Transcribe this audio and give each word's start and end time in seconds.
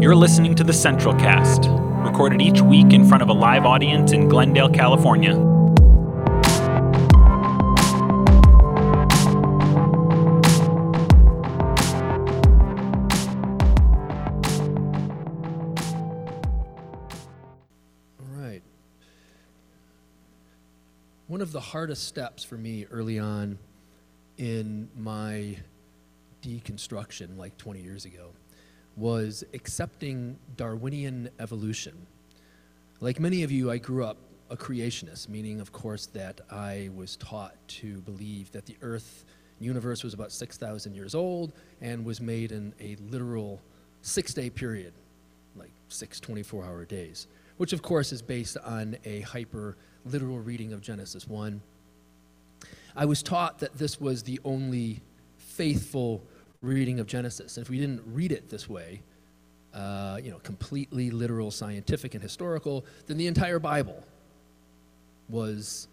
You're 0.00 0.16
listening 0.16 0.54
to 0.54 0.64
the 0.64 0.72
Central 0.72 1.14
Cast, 1.14 1.66
recorded 2.10 2.40
each 2.40 2.62
week 2.62 2.94
in 2.94 3.06
front 3.06 3.22
of 3.22 3.28
a 3.28 3.34
live 3.34 3.66
audience 3.66 4.12
in 4.12 4.30
Glendale, 4.30 4.70
California. 4.70 5.34
All 5.34 5.44
right. 18.30 18.62
One 21.26 21.42
of 21.42 21.52
the 21.52 21.60
hardest 21.60 22.08
steps 22.08 22.42
for 22.42 22.56
me 22.56 22.86
early 22.90 23.18
on 23.18 23.58
in 24.38 24.88
my 24.96 25.58
deconstruction, 26.40 27.36
like 27.36 27.58
20 27.58 27.82
years 27.82 28.06
ago, 28.06 28.30
was 29.00 29.42
accepting 29.54 30.38
Darwinian 30.56 31.30
evolution. 31.40 32.06
Like 33.00 33.18
many 33.18 33.42
of 33.42 33.50
you, 33.50 33.70
I 33.70 33.78
grew 33.78 34.04
up 34.04 34.18
a 34.50 34.56
creationist, 34.56 35.28
meaning, 35.28 35.58
of 35.60 35.72
course, 35.72 36.06
that 36.06 36.42
I 36.50 36.90
was 36.94 37.16
taught 37.16 37.54
to 37.68 38.00
believe 38.02 38.52
that 38.52 38.66
the 38.66 38.76
Earth 38.82 39.24
universe 39.58 40.04
was 40.04 40.12
about 40.12 40.32
6,000 40.32 40.94
years 40.94 41.14
old 41.14 41.52
and 41.80 42.04
was 42.04 42.20
made 42.20 42.52
in 42.52 42.74
a 42.78 42.96
literal 43.10 43.60
six 44.02 44.34
day 44.34 44.50
period, 44.50 44.92
like 45.56 45.72
six 45.88 46.20
24 46.20 46.64
hour 46.64 46.84
days, 46.84 47.26
which, 47.56 47.72
of 47.72 47.80
course, 47.80 48.12
is 48.12 48.20
based 48.20 48.58
on 48.58 48.96
a 49.04 49.20
hyper 49.22 49.76
literal 50.04 50.40
reading 50.40 50.72
of 50.72 50.82
Genesis 50.82 51.26
1. 51.26 51.60
I 52.96 53.04
was 53.06 53.22
taught 53.22 53.60
that 53.60 53.78
this 53.78 53.98
was 53.98 54.24
the 54.24 54.40
only 54.44 55.00
faithful 55.38 56.22
reading 56.62 57.00
of 57.00 57.06
Genesis. 57.06 57.56
And 57.56 57.64
if 57.64 57.70
we 57.70 57.78
didn't 57.78 58.02
read 58.06 58.32
it 58.32 58.48
this 58.48 58.68
way, 58.68 59.02
uh, 59.74 60.18
you 60.22 60.30
know, 60.30 60.38
completely 60.38 61.10
literal, 61.10 61.50
scientific, 61.50 62.14
and 62.14 62.22
historical, 62.22 62.84
then 63.06 63.16
the 63.16 63.26
entire 63.26 63.58
Bible 63.58 64.02
was 65.28 65.88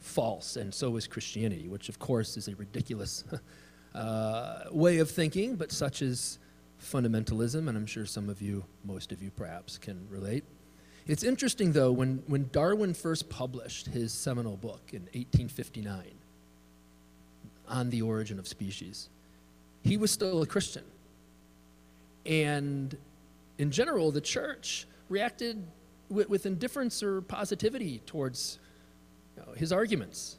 false, 0.00 0.56
and 0.56 0.74
so 0.74 0.96
is 0.96 1.06
Christianity, 1.06 1.68
which, 1.68 1.88
of 1.88 1.98
course, 1.98 2.36
is 2.36 2.48
a 2.48 2.56
ridiculous 2.56 3.24
uh, 3.94 4.64
way 4.70 4.98
of 4.98 5.10
thinking, 5.10 5.54
but 5.54 5.70
such 5.70 6.02
is 6.02 6.38
fundamentalism, 6.82 7.68
and 7.68 7.78
I'm 7.78 7.86
sure 7.86 8.04
some 8.06 8.28
of 8.28 8.42
you, 8.42 8.64
most 8.84 9.12
of 9.12 9.22
you 9.22 9.30
perhaps, 9.30 9.78
can 9.78 10.06
relate. 10.10 10.44
It's 11.06 11.22
interesting, 11.22 11.72
though, 11.72 11.92
when, 11.92 12.22
when 12.26 12.48
Darwin 12.52 12.94
first 12.94 13.28
published 13.28 13.86
his 13.86 14.12
seminal 14.12 14.56
book 14.56 14.80
in 14.92 15.02
1859 15.02 16.02
on 17.68 17.90
the 17.90 18.02
origin 18.02 18.38
of 18.38 18.46
species, 18.46 19.08
he 19.82 19.96
was 19.96 20.10
still 20.10 20.42
a 20.42 20.46
Christian. 20.46 20.84
And 22.24 22.96
in 23.58 23.70
general, 23.70 24.10
the 24.10 24.20
church 24.20 24.86
reacted 25.08 25.62
with, 26.08 26.28
with 26.28 26.46
indifference 26.46 27.02
or 27.02 27.20
positivity 27.22 28.00
towards 28.06 28.58
you 29.36 29.42
know, 29.42 29.52
his 29.52 29.72
arguments. 29.72 30.38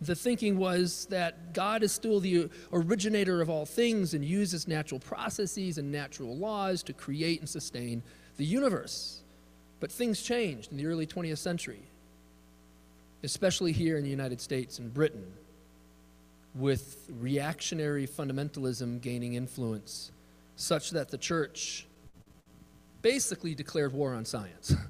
The 0.00 0.14
thinking 0.16 0.58
was 0.58 1.06
that 1.10 1.52
God 1.52 1.84
is 1.84 1.92
still 1.92 2.18
the 2.18 2.50
originator 2.72 3.40
of 3.40 3.48
all 3.48 3.64
things 3.64 4.14
and 4.14 4.24
uses 4.24 4.66
natural 4.66 4.98
processes 4.98 5.78
and 5.78 5.92
natural 5.92 6.36
laws 6.36 6.82
to 6.84 6.92
create 6.92 7.38
and 7.40 7.48
sustain 7.48 8.02
the 8.36 8.44
universe. 8.44 9.22
But 9.78 9.92
things 9.92 10.20
changed 10.20 10.72
in 10.72 10.76
the 10.78 10.86
early 10.86 11.06
20th 11.06 11.38
century, 11.38 11.82
especially 13.22 13.70
here 13.70 13.96
in 13.96 14.02
the 14.02 14.10
United 14.10 14.40
States 14.40 14.80
and 14.80 14.92
Britain 14.92 15.24
with 16.54 17.08
reactionary 17.10 18.06
fundamentalism 18.06 19.00
gaining 19.00 19.34
influence, 19.34 20.12
such 20.56 20.90
that 20.90 21.08
the 21.08 21.18
church 21.18 21.86
basically 23.00 23.54
declared 23.54 23.92
war 23.92 24.14
on 24.14 24.24
science 24.24 24.70
and 24.70 24.80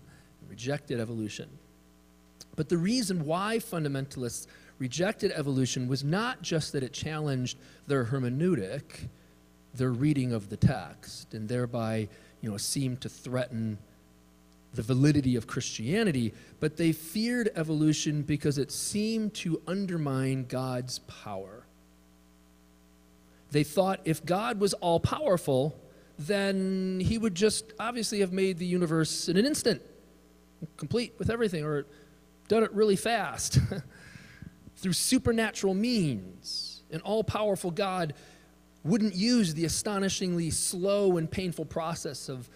rejected 0.48 1.00
evolution. 1.00 1.48
But 2.56 2.68
the 2.68 2.76
reason 2.76 3.24
why 3.24 3.58
fundamentalists 3.58 4.46
rejected 4.78 5.32
evolution 5.32 5.88
was 5.88 6.04
not 6.04 6.42
just 6.42 6.72
that 6.72 6.82
it 6.82 6.92
challenged 6.92 7.56
their 7.86 8.04
hermeneutic, 8.04 9.08
their 9.74 9.92
reading 9.92 10.32
of 10.32 10.50
the 10.50 10.56
text, 10.56 11.32
and 11.34 11.48
thereby, 11.48 12.08
you 12.40 12.50
know, 12.50 12.56
seemed 12.56 13.00
to 13.00 13.08
threaten 13.08 13.78
the 14.74 14.82
validity 14.82 15.36
of 15.36 15.46
Christianity, 15.46 16.32
but 16.60 16.76
they 16.76 16.92
feared 16.92 17.50
evolution 17.54 18.22
because 18.22 18.58
it 18.58 18.70
seemed 18.70 19.34
to 19.34 19.60
undermine 19.66 20.46
God's 20.46 21.00
power. 21.00 21.66
They 23.50 23.64
thought 23.64 24.00
if 24.04 24.24
God 24.24 24.60
was 24.60 24.72
all 24.74 24.98
powerful, 24.98 25.78
then 26.18 27.00
he 27.00 27.18
would 27.18 27.34
just 27.34 27.72
obviously 27.78 28.20
have 28.20 28.32
made 28.32 28.58
the 28.58 28.66
universe 28.66 29.28
in 29.28 29.36
an 29.36 29.44
instant, 29.44 29.82
complete 30.76 31.12
with 31.18 31.28
everything, 31.28 31.64
or 31.64 31.86
done 32.48 32.62
it 32.62 32.72
really 32.72 32.96
fast 32.96 33.58
through 34.76 34.94
supernatural 34.94 35.74
means. 35.74 36.82
An 36.90 37.00
all 37.00 37.24
powerful 37.24 37.70
God 37.70 38.14
wouldn't 38.84 39.14
use 39.14 39.54
the 39.54 39.64
astonishingly 39.64 40.50
slow 40.50 41.16
and 41.16 41.30
painful 41.30 41.64
process 41.64 42.28
of 42.28 42.48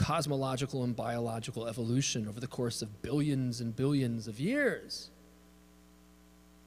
cosmological 0.00 0.82
and 0.82 0.96
biological 0.96 1.66
evolution 1.66 2.26
over 2.26 2.40
the 2.40 2.46
course 2.46 2.80
of 2.80 3.02
billions 3.02 3.60
and 3.60 3.76
billions 3.76 4.26
of 4.26 4.40
years. 4.40 5.10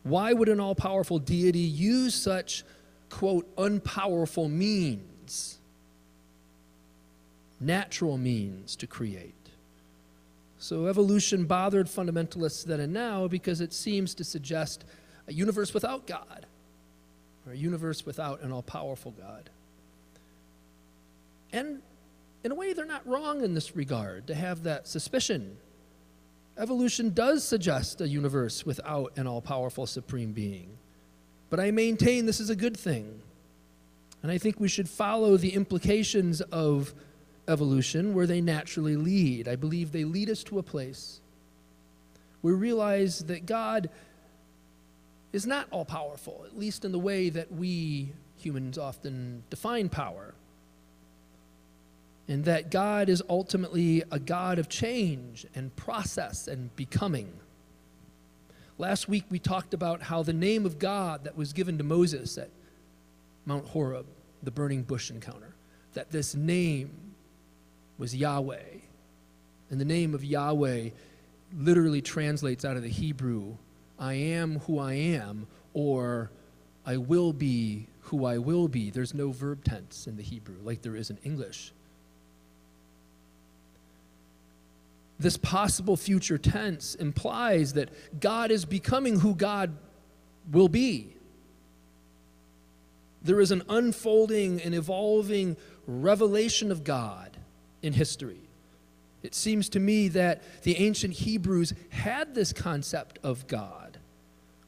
Why 0.04 0.34
would 0.34 0.50
an 0.50 0.60
all 0.60 0.76
powerful 0.76 1.18
deity 1.18 1.58
use 1.58 2.14
such, 2.14 2.64
quote, 3.10 3.48
unpowerful 3.56 4.52
means, 4.52 5.58
natural 7.60 8.20
means 8.20 8.76
to 8.76 8.86
create? 8.86 9.34
So 10.60 10.86
evolution 10.86 11.46
bothered 11.46 11.88
fundamentalists 11.88 12.64
then 12.64 12.82
and 12.82 12.94
now 12.94 13.28
because 13.28 13.62
it 13.62 13.74
seems 13.74 14.14
to 14.14 14.24
suggest 14.24 14.86
a 15.28 15.34
universe 15.34 15.74
without 15.74 16.06
God, 16.06 16.46
or 17.48 17.54
a 17.54 17.58
universe 17.58 18.06
without 18.06 18.44
an 18.44 18.52
all 18.52 18.62
powerful 18.62 19.12
God. 19.12 19.50
And 21.52 21.82
in 22.44 22.52
a 22.52 22.56
way, 22.56 22.74
they're 22.74 22.86
not 22.86 23.08
wrong 23.08 23.44
in 23.44 23.54
this 23.54 23.76
regard 23.76 24.28
to 24.28 24.36
have 24.36 24.64
that 24.64 24.88
suspicion. 24.88 25.58
Evolution 26.58 27.14
does 27.14 27.44
suggest 27.44 28.02
a 28.02 28.08
universe 28.08 28.66
without 28.66 29.14
an 29.18 29.28
all 29.28 29.42
powerful 29.42 29.88
supreme 29.88 30.34
being. 30.34 30.78
But 31.50 31.60
I 31.60 31.72
maintain 31.72 32.26
this 32.26 32.40
is 32.40 32.50
a 32.50 32.56
good 32.56 32.76
thing. 32.76 33.22
And 34.22 34.32
I 34.32 34.38
think 34.38 34.60
we 34.60 34.68
should 34.68 34.90
follow 34.90 35.38
the 35.38 35.54
implications 35.54 36.42
of 36.42 36.94
evolution 37.48 38.14
where 38.14 38.28
they 38.28 38.42
naturally 38.42 38.96
lead. 38.96 39.48
I 39.48 39.56
believe 39.56 39.92
they 39.92 40.04
lead 40.04 40.30
us 40.30 40.44
to 40.46 40.60
a 40.60 40.64
place 40.64 41.22
where 42.42 42.54
we 42.54 42.60
realize 42.60 43.20
that 43.26 43.46
God 43.46 43.90
is 45.32 45.46
not 45.46 45.68
all 45.72 45.86
powerful, 45.86 46.44
at 46.46 46.58
least 46.58 46.86
in 46.86 46.92
the 46.92 47.00
way 47.00 47.30
that 47.30 47.52
we 47.52 48.12
humans 48.38 48.78
often 48.78 49.44
define 49.50 49.90
power 49.90 50.34
and 52.28 52.46
that 52.46 52.72
God 52.72 53.10
is 53.10 53.22
ultimately 53.30 54.04
a 54.12 54.20
God 54.20 54.60
of 54.60 54.70
change 54.70 55.46
and 55.56 55.76
process 55.76 56.48
and 56.48 56.74
becoming. 56.76 57.34
Last 58.78 59.08
week 59.08 59.26
we 59.30 59.40
talked 59.40 59.74
about 59.74 60.04
how 60.04 60.24
the 60.24 60.34
name 60.34 60.66
of 60.66 60.80
God 60.80 61.26
that 61.26 61.38
was 61.38 61.54
given 61.54 61.78
to 61.78 61.84
Moses 61.84 62.38
at 62.38 62.50
Mount 63.46 63.68
Horeb, 63.68 64.06
the 64.42 64.52
burning 64.52 64.84
bush 64.84 65.10
encounter, 65.10 65.54
that 65.94 66.12
this 66.12 66.34
name 66.34 66.92
was 67.98 68.16
Yahweh. 68.16 68.80
And 69.70 69.80
the 69.80 69.86
name 69.86 70.14
of 70.14 70.24
Yahweh 70.24 70.90
literally 71.56 72.02
translates 72.02 72.66
out 72.66 72.78
of 72.78 72.84
the 72.84 72.90
Hebrew, 72.90 73.58
I 74.00 74.14
am 74.14 74.60
who 74.60 74.80
I 74.80 74.94
am, 74.94 75.48
or 75.74 76.32
I 76.86 76.98
will 76.98 77.34
be 77.34 77.88
who 78.02 78.26
I 78.26 78.38
will 78.38 78.68
be. 78.68 78.90
There's 78.90 79.14
no 79.14 79.32
verb 79.32 79.64
tense 79.64 80.08
in 80.08 80.18
the 80.18 80.24
Hebrew 80.24 80.58
like 80.64 80.82
there 80.82 80.96
is 80.96 81.10
in 81.10 81.18
English. 81.24 81.74
This 85.20 85.38
possible 85.38 85.96
future 85.96 86.38
tense 86.38 86.96
implies 86.96 87.74
that 87.74 87.90
God 88.20 88.52
is 88.52 88.66
becoming 88.66 89.20
who 89.20 89.36
God 89.36 89.76
will 90.52 90.70
be. 90.70 91.16
There 93.22 93.40
is 93.40 93.52
an 93.52 93.64
unfolding 93.70 94.62
and 94.62 94.76
evolving 94.76 95.56
revelation 95.88 96.72
of 96.72 96.84
God 96.84 97.38
in 97.82 97.94
history. 97.94 98.42
It 99.22 99.34
seems 99.34 99.70
to 99.70 99.80
me 99.80 100.10
that 100.10 100.44
the 100.64 100.78
ancient 100.78 101.14
Hebrews 101.14 101.74
had 101.90 102.36
this 102.36 102.52
concept 102.52 103.20
of 103.24 103.48
God. 103.48 103.98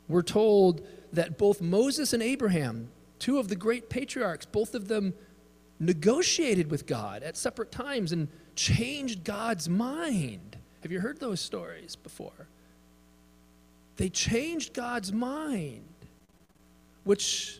We're 0.07 0.21
told 0.21 0.85
that 1.11 1.37
both 1.37 1.61
Moses 1.61 2.13
and 2.13 2.23
Abraham, 2.23 2.89
two 3.19 3.37
of 3.37 3.49
the 3.49 3.55
great 3.55 3.89
patriarchs, 3.89 4.45
both 4.45 4.73
of 4.73 4.87
them 4.87 5.13
negotiated 5.79 6.71
with 6.71 6.85
God 6.85 7.23
at 7.23 7.35
separate 7.35 7.71
times 7.71 8.13
and 8.13 8.29
changed 8.55 9.23
God's 9.23 9.67
mind. 9.69 10.57
Have 10.83 10.91
you 10.91 10.99
heard 10.99 11.19
those 11.19 11.39
stories 11.39 11.95
before? 11.95 12.47
They 13.97 14.09
changed 14.09 14.73
God's 14.73 15.11
mind, 15.13 15.83
which 17.03 17.59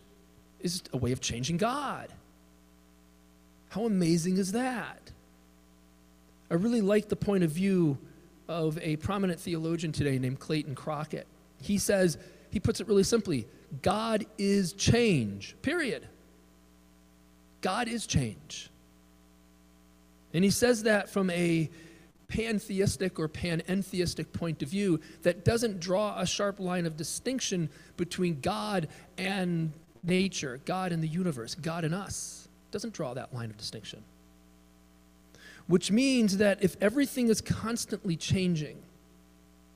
is 0.59 0.83
a 0.93 0.97
way 0.97 1.11
of 1.11 1.21
changing 1.21 1.57
God. 1.57 2.11
How 3.69 3.85
amazing 3.85 4.37
is 4.37 4.51
that? 4.51 5.11
I 6.49 6.55
really 6.55 6.81
like 6.81 7.09
the 7.09 7.15
point 7.15 7.43
of 7.43 7.51
view 7.51 7.97
of 8.47 8.77
a 8.79 8.95
prominent 8.97 9.39
theologian 9.39 9.91
today 9.91 10.19
named 10.19 10.39
Clayton 10.39 10.75
Crockett. 10.75 11.27
He 11.61 11.77
says, 11.77 12.17
he 12.51 12.59
puts 12.59 12.79
it 12.79 12.87
really 12.87 13.03
simply 13.03 13.47
God 13.81 14.25
is 14.37 14.73
change, 14.73 15.55
period. 15.61 16.07
God 17.61 17.87
is 17.87 18.05
change. 18.05 18.69
And 20.35 20.43
he 20.43 20.49
says 20.51 20.83
that 20.83 21.09
from 21.09 21.29
a 21.29 21.69
pantheistic 22.27 23.17
or 23.19 23.29
panentheistic 23.29 24.33
point 24.33 24.61
of 24.61 24.67
view 24.67 24.99
that 25.21 25.45
doesn't 25.45 25.79
draw 25.79 26.19
a 26.19 26.25
sharp 26.25 26.59
line 26.59 26.85
of 26.85 26.97
distinction 26.97 27.69
between 27.95 28.41
God 28.41 28.89
and 29.17 29.71
nature, 30.03 30.59
God 30.65 30.91
and 30.91 31.01
the 31.01 31.07
universe, 31.07 31.55
God 31.55 31.85
and 31.85 31.95
us. 31.95 32.49
Doesn't 32.71 32.93
draw 32.93 33.13
that 33.13 33.33
line 33.33 33.49
of 33.49 33.55
distinction. 33.55 34.03
Which 35.67 35.89
means 35.89 36.35
that 36.37 36.61
if 36.61 36.75
everything 36.81 37.29
is 37.29 37.39
constantly 37.39 38.17
changing, 38.17 38.79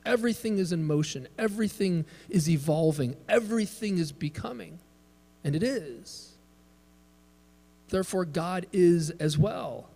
everything 0.06 0.58
is 0.58 0.74
in 0.74 0.84
motion, 0.84 1.30
everything 1.38 2.04
is 2.28 2.50
evolving, 2.50 3.16
everything 3.30 3.98
is 3.98 4.12
becoming, 4.12 4.80
and 5.42 5.56
it 5.56 5.64
is. 5.64 6.34
Therefore, 7.88 8.26
God 8.26 8.66
is 8.74 9.12
as 9.12 9.38
well. 9.38 9.88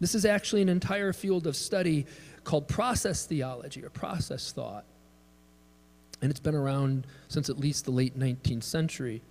This 0.00 0.14
is 0.14 0.24
actually 0.24 0.62
an 0.62 0.68
entire 0.68 1.12
field 1.12 1.46
of 1.46 1.54
study 1.54 2.06
called 2.42 2.68
process 2.68 3.26
theology 3.26 3.84
or 3.84 3.90
process 3.90 4.50
thought. 4.50 4.84
And 6.22 6.30
it's 6.30 6.40
been 6.40 6.54
around 6.54 7.06
since 7.28 7.48
at 7.48 7.58
least 7.58 7.84
the 7.84 7.90
late 7.90 8.18
19th 8.18 8.64
century. 8.64 9.22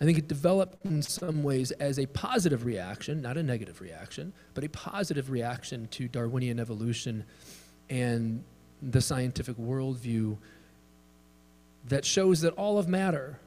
I 0.00 0.04
think 0.04 0.18
it 0.18 0.28
developed 0.28 0.84
in 0.84 1.02
some 1.02 1.42
ways 1.42 1.70
as 1.72 1.98
a 1.98 2.06
positive 2.06 2.64
reaction, 2.64 3.22
not 3.22 3.36
a 3.36 3.42
negative 3.42 3.80
reaction, 3.80 4.32
but 4.54 4.64
a 4.64 4.68
positive 4.68 5.30
reaction 5.30 5.88
to 5.92 6.08
Darwinian 6.08 6.58
evolution 6.58 7.24
and 7.88 8.42
the 8.82 9.00
scientific 9.00 9.56
worldview 9.56 10.36
that 11.88 12.04
shows 12.04 12.40
that 12.42 12.52
all 12.54 12.78
of 12.78 12.88
matter, 12.88 13.38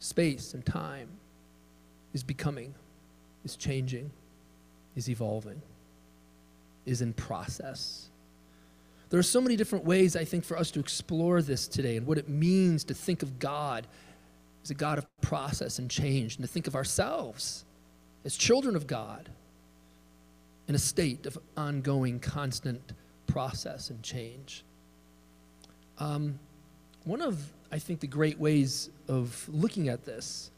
space 0.00 0.52
and 0.52 0.66
time, 0.66 1.08
is 2.12 2.22
becoming, 2.22 2.74
is 3.44 3.56
changing, 3.56 4.10
is 4.96 5.08
evolving, 5.08 5.60
is 6.86 7.02
in 7.02 7.12
process. 7.12 8.08
There 9.10 9.18
are 9.18 9.24
so 9.24 9.40
many 9.40 9.56
different 9.56 9.84
ways, 9.84 10.14
I 10.14 10.24
think, 10.24 10.44
for 10.44 10.56
us 10.56 10.70
to 10.72 10.80
explore 10.80 11.42
this 11.42 11.66
today 11.66 11.96
and 11.96 12.06
what 12.06 12.18
it 12.18 12.28
means 12.28 12.84
to 12.84 12.94
think 12.94 13.22
of 13.22 13.38
God 13.38 13.86
as 14.62 14.70
a 14.70 14.74
God 14.74 14.98
of 14.98 15.06
process 15.20 15.78
and 15.78 15.90
change, 15.90 16.36
and 16.36 16.44
to 16.44 16.48
think 16.48 16.66
of 16.66 16.76
ourselves 16.76 17.64
as 18.24 18.36
children 18.36 18.76
of 18.76 18.86
God 18.86 19.28
in 20.68 20.74
a 20.74 20.78
state 20.78 21.26
of 21.26 21.38
ongoing, 21.56 22.20
constant 22.20 22.92
process 23.26 23.90
and 23.90 24.02
change. 24.02 24.64
Um, 25.98 26.38
one 27.04 27.22
of, 27.22 27.42
I 27.72 27.78
think, 27.78 28.00
the 28.00 28.06
great 28.06 28.38
ways 28.38 28.90
of 29.08 29.48
looking 29.48 29.88
at 29.88 30.04
this 30.04 30.50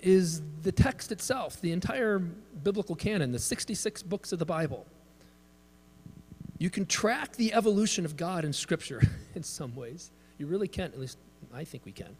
is 0.00 0.42
the 0.62 0.72
text 0.72 1.12
itself, 1.12 1.60
the 1.60 1.72
entire 1.72 2.18
biblical 2.18 2.94
canon, 2.94 3.32
the 3.32 3.38
66 3.38 4.02
books 4.02 4.32
of 4.32 4.38
the 4.38 4.44
Bible. 4.44 4.86
You 6.58 6.70
can 6.70 6.86
track 6.86 7.36
the 7.36 7.52
evolution 7.52 8.04
of 8.04 8.16
God 8.16 8.44
in 8.44 8.52
Scripture 8.52 9.02
in 9.34 9.42
some 9.42 9.74
ways. 9.74 10.10
You 10.38 10.46
really 10.46 10.68
can, 10.68 10.86
at 10.86 10.98
least 10.98 11.18
I 11.54 11.64
think 11.64 11.84
we 11.84 11.92
can. 11.92 12.16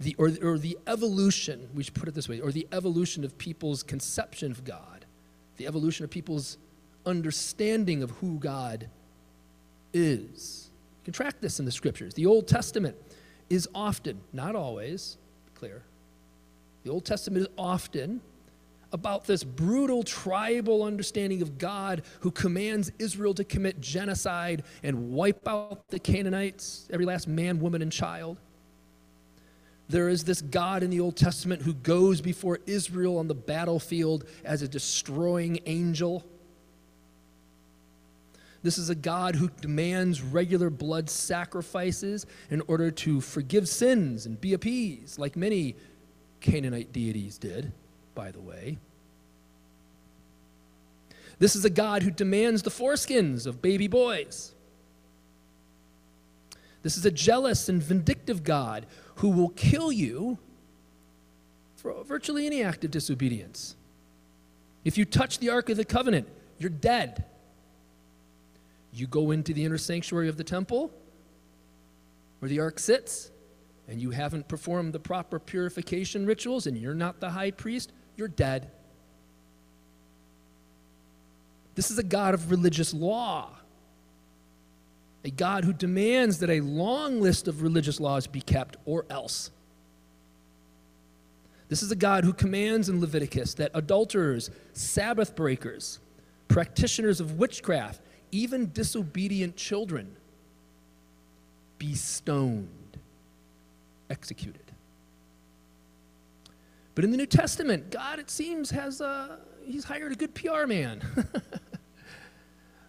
The, 0.00 0.14
or, 0.18 0.30
or 0.42 0.58
the 0.58 0.76
evolution, 0.86 1.68
we 1.74 1.82
should 1.82 1.94
put 1.94 2.08
it 2.08 2.14
this 2.14 2.28
way, 2.28 2.40
or 2.40 2.50
the 2.50 2.66
evolution 2.72 3.24
of 3.24 3.38
people's 3.38 3.82
conception 3.82 4.50
of 4.50 4.64
God, 4.64 5.06
the 5.56 5.66
evolution 5.66 6.04
of 6.04 6.10
people's 6.10 6.58
understanding 7.06 8.02
of 8.02 8.10
who 8.12 8.38
God 8.38 8.88
is. 9.92 10.70
You 11.00 11.04
can 11.04 11.12
track 11.12 11.40
this 11.40 11.58
in 11.58 11.64
the 11.64 11.72
Scriptures. 11.72 12.14
The 12.14 12.26
Old 12.26 12.48
Testament 12.48 12.96
is 13.48 13.68
often, 13.74 14.20
not 14.32 14.56
always, 14.56 15.16
clear, 15.54 15.82
the 16.84 16.90
Old 16.90 17.04
Testament 17.04 17.46
is 17.46 17.52
often 17.56 18.20
about 18.92 19.24
this 19.24 19.42
brutal 19.42 20.04
tribal 20.04 20.84
understanding 20.84 21.42
of 21.42 21.58
God 21.58 22.02
who 22.20 22.30
commands 22.30 22.92
Israel 22.98 23.34
to 23.34 23.42
commit 23.42 23.80
genocide 23.80 24.62
and 24.82 25.10
wipe 25.10 25.48
out 25.48 25.88
the 25.88 25.98
Canaanites, 25.98 26.86
every 26.92 27.06
last 27.06 27.26
man, 27.26 27.58
woman, 27.58 27.82
and 27.82 27.90
child. 27.90 28.38
There 29.88 30.08
is 30.08 30.24
this 30.24 30.40
God 30.40 30.82
in 30.82 30.90
the 30.90 31.00
Old 31.00 31.16
Testament 31.16 31.62
who 31.62 31.74
goes 31.74 32.20
before 32.20 32.60
Israel 32.66 33.18
on 33.18 33.28
the 33.28 33.34
battlefield 33.34 34.24
as 34.44 34.62
a 34.62 34.68
destroying 34.68 35.58
angel. 35.66 36.24
This 38.62 38.78
is 38.78 38.90
a 38.90 38.94
God 38.94 39.34
who 39.34 39.50
demands 39.60 40.22
regular 40.22 40.70
blood 40.70 41.10
sacrifices 41.10 42.26
in 42.48 42.62
order 42.66 42.90
to 42.92 43.20
forgive 43.20 43.68
sins 43.68 44.24
and 44.24 44.40
be 44.40 44.54
appeased, 44.54 45.18
like 45.18 45.36
many 45.36 45.76
Canaanite 46.44 46.92
deities 46.92 47.38
did, 47.38 47.72
by 48.14 48.30
the 48.30 48.38
way. 48.38 48.76
This 51.38 51.56
is 51.56 51.64
a 51.64 51.70
God 51.70 52.02
who 52.02 52.10
demands 52.10 52.62
the 52.62 52.70
foreskins 52.70 53.46
of 53.46 53.62
baby 53.62 53.88
boys. 53.88 54.52
This 56.82 56.98
is 56.98 57.06
a 57.06 57.10
jealous 57.10 57.70
and 57.70 57.82
vindictive 57.82 58.44
God 58.44 58.84
who 59.16 59.30
will 59.30 59.48
kill 59.48 59.90
you 59.90 60.36
for 61.76 62.04
virtually 62.04 62.44
any 62.44 62.62
act 62.62 62.84
of 62.84 62.90
disobedience. 62.90 63.74
If 64.84 64.98
you 64.98 65.06
touch 65.06 65.38
the 65.38 65.48
Ark 65.48 65.70
of 65.70 65.78
the 65.78 65.84
Covenant, 65.86 66.28
you're 66.58 66.68
dead. 66.68 67.24
You 68.92 69.06
go 69.06 69.30
into 69.30 69.54
the 69.54 69.64
inner 69.64 69.78
sanctuary 69.78 70.28
of 70.28 70.36
the 70.36 70.44
temple 70.44 70.92
where 72.40 72.50
the 72.50 72.60
Ark 72.60 72.78
sits, 72.78 73.30
and 73.88 74.00
you 74.00 74.10
haven't 74.10 74.48
performed 74.48 74.92
the 74.92 74.98
proper 74.98 75.38
purification 75.38 76.26
rituals 76.26 76.66
and 76.66 76.76
you're 76.76 76.94
not 76.94 77.20
the 77.20 77.30
high 77.30 77.50
priest, 77.50 77.92
you're 78.16 78.28
dead. 78.28 78.70
This 81.74 81.90
is 81.90 81.98
a 81.98 82.02
God 82.02 82.34
of 82.34 82.50
religious 82.50 82.94
law, 82.94 83.50
a 85.24 85.30
God 85.30 85.64
who 85.64 85.72
demands 85.72 86.38
that 86.38 86.50
a 86.50 86.60
long 86.60 87.20
list 87.20 87.48
of 87.48 87.62
religious 87.62 88.00
laws 88.00 88.26
be 88.26 88.40
kept 88.40 88.76
or 88.84 89.04
else. 89.10 89.50
This 91.68 91.82
is 91.82 91.90
a 91.90 91.96
God 91.96 92.24
who 92.24 92.32
commands 92.32 92.88
in 92.88 93.00
Leviticus 93.00 93.54
that 93.54 93.70
adulterers, 93.74 94.50
Sabbath 94.74 95.34
breakers, 95.34 95.98
practitioners 96.46 97.20
of 97.20 97.38
witchcraft, 97.38 98.00
even 98.30 98.70
disobedient 98.72 99.56
children 99.56 100.14
be 101.78 101.94
stoned 101.94 102.83
executed. 104.10 104.72
But 106.94 107.04
in 107.04 107.10
the 107.10 107.16
New 107.16 107.26
Testament, 107.26 107.90
God, 107.90 108.18
it 108.18 108.30
seems, 108.30 108.70
has 108.70 109.00
a, 109.00 109.38
he's 109.64 109.84
hired 109.84 110.12
a 110.12 110.14
good 110.14 110.34
PR 110.34 110.66
man. 110.66 111.02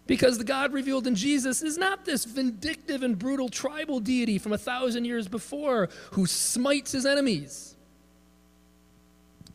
because 0.08 0.38
the 0.38 0.44
God 0.44 0.74
revealed 0.74 1.08
in 1.08 1.16
Jesus 1.16 1.64
is 1.64 1.78
not 1.78 2.06
this 2.06 2.26
vindictive 2.26 3.02
and 3.02 3.18
brutal 3.18 3.50
tribal 3.50 4.00
deity 4.00 4.38
from 4.38 4.54
a 4.54 4.58
thousand 4.58 5.06
years 5.06 5.28
before 5.28 5.90
who 6.12 6.28
smites 6.28 6.92
his 6.92 7.06
enemies 7.06 7.76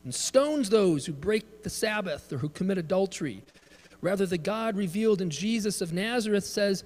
and 0.02 0.14
stones 0.14 0.70
those 0.70 1.06
who 1.06 1.12
break 1.12 1.62
the 1.62 1.70
Sabbath 1.70 2.32
or 2.32 2.38
who 2.38 2.48
commit 2.48 2.78
adultery. 2.78 3.42
Rather, 4.00 4.26
the 4.26 4.38
God 4.38 4.76
revealed 4.76 5.20
in 5.20 5.30
Jesus 5.30 5.80
of 5.80 5.92
Nazareth 5.92 6.44
says, 6.44 6.84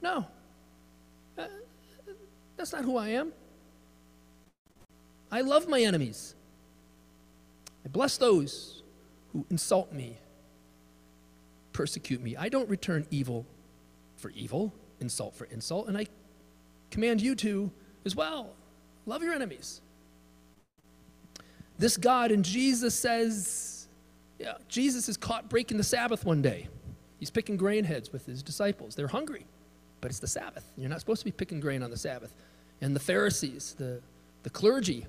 No, 0.00 0.24
uh, 1.36 1.46
that's 2.56 2.72
not 2.72 2.84
who 2.84 2.96
I 2.96 3.08
am. 3.08 3.32
I 5.34 5.40
love 5.40 5.68
my 5.68 5.80
enemies. 5.80 6.36
I 7.84 7.88
bless 7.88 8.18
those 8.18 8.84
who 9.32 9.44
insult 9.50 9.92
me, 9.92 10.16
persecute 11.72 12.22
me. 12.22 12.36
I 12.36 12.48
don't 12.48 12.68
return 12.68 13.04
evil 13.10 13.44
for 14.16 14.30
evil, 14.30 14.72
insult 15.00 15.34
for 15.34 15.46
insult, 15.46 15.88
and 15.88 15.98
I 15.98 16.06
command 16.92 17.20
you 17.20 17.34
to 17.34 17.72
as 18.04 18.14
well. 18.14 18.54
Love 19.06 19.24
your 19.24 19.34
enemies. 19.34 19.80
This 21.78 21.96
God 21.96 22.30
and 22.30 22.44
Jesus 22.44 22.94
says, 22.94 23.88
yeah, 24.38 24.54
Jesus 24.68 25.08
is 25.08 25.16
caught 25.16 25.50
breaking 25.50 25.78
the 25.78 25.82
Sabbath 25.82 26.24
one 26.24 26.42
day. 26.42 26.68
He's 27.18 27.30
picking 27.30 27.56
grain 27.56 27.82
heads 27.82 28.12
with 28.12 28.24
his 28.24 28.40
disciples. 28.40 28.94
They're 28.94 29.08
hungry, 29.08 29.46
but 30.00 30.12
it's 30.12 30.20
the 30.20 30.28
Sabbath. 30.28 30.70
You're 30.76 30.90
not 30.90 31.00
supposed 31.00 31.22
to 31.22 31.24
be 31.24 31.32
picking 31.32 31.58
grain 31.58 31.82
on 31.82 31.90
the 31.90 31.96
Sabbath. 31.96 32.32
And 32.80 32.94
the 32.94 33.00
Pharisees, 33.00 33.74
the, 33.76 34.00
the 34.44 34.50
clergy, 34.50 35.08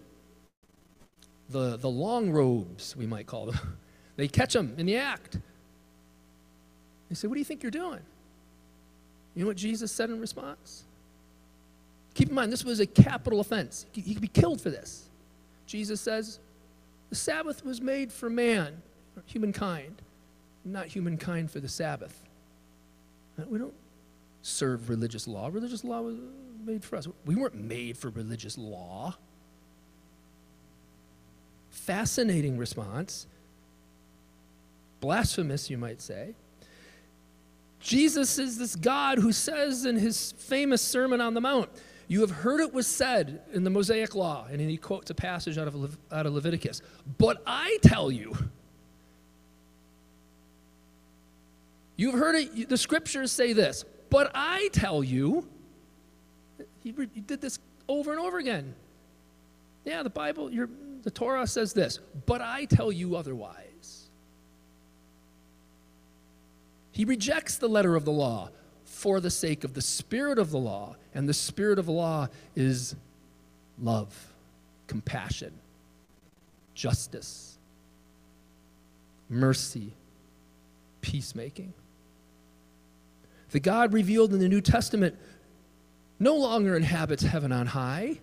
the, 1.50 1.78
the 1.78 1.90
long 1.90 2.32
robes, 2.32 2.96
we 2.96 3.06
might 3.06 3.28
call 3.28 3.48
them. 3.48 3.60
they 4.16 4.28
catch 4.28 4.54
them 4.54 4.74
in 4.78 4.86
the 4.86 4.98
act. 4.98 5.38
They 7.10 7.16
say, 7.16 7.28
What 7.28 7.36
do 7.36 7.40
you 7.40 7.46
think 7.46 7.64
you're 7.64 7.72
doing? 7.72 8.02
You 9.36 9.42
know 9.42 9.48
what 9.48 9.58
Jesus 9.58 9.92
said 9.92 10.10
in 10.10 10.20
response? 10.20 10.84
Keep 12.14 12.30
in 12.30 12.36
mind, 12.36 12.52
this 12.52 12.64
was 12.64 12.80
a 12.80 12.86
capital 12.86 13.42
offense. 13.42 13.86
He 13.92 14.14
could 14.14 14.22
be 14.22 14.30
killed 14.30 14.62
for 14.62 14.70
this. 14.70 15.10
Jesus 15.68 16.00
says, 16.00 16.40
The 17.10 17.16
Sabbath 17.16 17.64
was 17.66 17.82
made 17.82 18.12
for 18.12 18.30
man, 18.30 18.82
humankind, 19.26 20.02
not 20.64 20.88
humankind 20.88 21.52
for 21.52 21.60
the 21.60 21.68
Sabbath. 21.68 22.24
We 23.48 23.60
don't 23.60 23.74
serve 24.42 24.90
religious 24.90 25.28
law. 25.28 25.50
Religious 25.52 25.84
law 25.84 26.02
was 26.02 26.16
made 26.66 26.84
for 26.84 26.96
us. 26.96 27.08
We 27.26 27.36
weren't 27.36 27.56
made 27.56 27.98
for 27.98 28.10
religious 28.10 28.58
law. 28.58 29.16
Fascinating 31.76 32.58
response. 32.58 33.28
Blasphemous, 35.02 35.70
you 35.70 35.78
might 35.78 36.02
say. 36.02 36.34
Jesus 37.82 38.40
is 38.40 38.58
this 38.58 38.78
God 38.78 39.20
who 39.20 39.34
says 39.34 39.86
in 39.86 39.98
his 39.98 40.32
famous 40.38 40.82
Sermon 40.82 41.20
on 41.20 41.34
the 41.34 41.42
Mount, 41.42 41.70
You 42.08 42.22
have 42.22 42.32
heard 42.32 42.62
it 42.62 42.74
was 42.74 42.88
said 42.88 43.42
in 43.54 43.66
the 43.66 43.70
Mosaic 43.70 44.16
Law, 44.16 44.48
and 44.50 44.62
he 44.62 44.78
quotes 44.78 45.12
a 45.12 45.14
passage 45.14 45.58
out 45.58 45.68
of, 45.68 45.76
Le- 45.76 45.90
out 46.12 46.26
of 46.26 46.34
Leviticus, 46.34 46.82
but 47.18 47.44
I 47.46 47.78
tell 47.82 48.10
you, 48.10 48.36
you've 51.98 52.16
heard 52.16 52.36
it, 52.36 52.70
the 52.70 52.78
scriptures 52.78 53.34
say 53.34 53.52
this, 53.52 53.84
but 54.10 54.32
I 54.34 54.70
tell 54.72 55.04
you, 55.04 55.48
he, 56.82 56.94
did 56.94 57.42
this 57.42 57.60
over 57.90 58.12
and 58.12 58.20
over 58.20 58.40
again. 58.40 58.74
Yeah, 59.84 60.02
the 60.02 60.10
Bible, 60.10 60.50
your, 60.50 60.70
the 61.06 61.12
Torah 61.12 61.46
says 61.46 61.72
this, 61.72 62.00
but 62.26 62.42
I 62.42 62.66
tell 62.66 62.92
you 62.92 63.16
otherwise. 63.16 64.10
He 66.92 67.06
rejects 67.06 67.58
the 67.58 67.70
letter 67.70 67.96
of 67.96 68.06
the 68.06 68.12
law 68.12 68.50
for 68.86 69.20
the 69.20 69.30
sake 69.30 69.64
of 69.64 69.76
the 69.76 69.82
spirit 69.82 70.40
of 70.40 70.50
the 70.50 70.58
law. 70.58 70.96
And 71.14 71.30
the 71.30 71.34
spirit 71.34 71.78
of 71.78 71.86
the 71.86 71.92
law 71.92 72.28
is 72.56 72.96
love, 73.80 74.34
compassion, 74.88 75.54
justice, 76.74 77.60
mercy, 79.30 79.94
peacemaking. 81.02 81.74
The 83.52 83.60
God 83.60 83.94
revealed 83.94 84.34
in 84.34 84.40
the 84.40 84.50
New 84.50 84.62
Testament 84.62 85.16
no 86.20 86.36
longer 86.36 86.76
inhabits 86.76 87.22
heaven 87.22 87.52
on 87.52 87.68
high, 87.68 88.22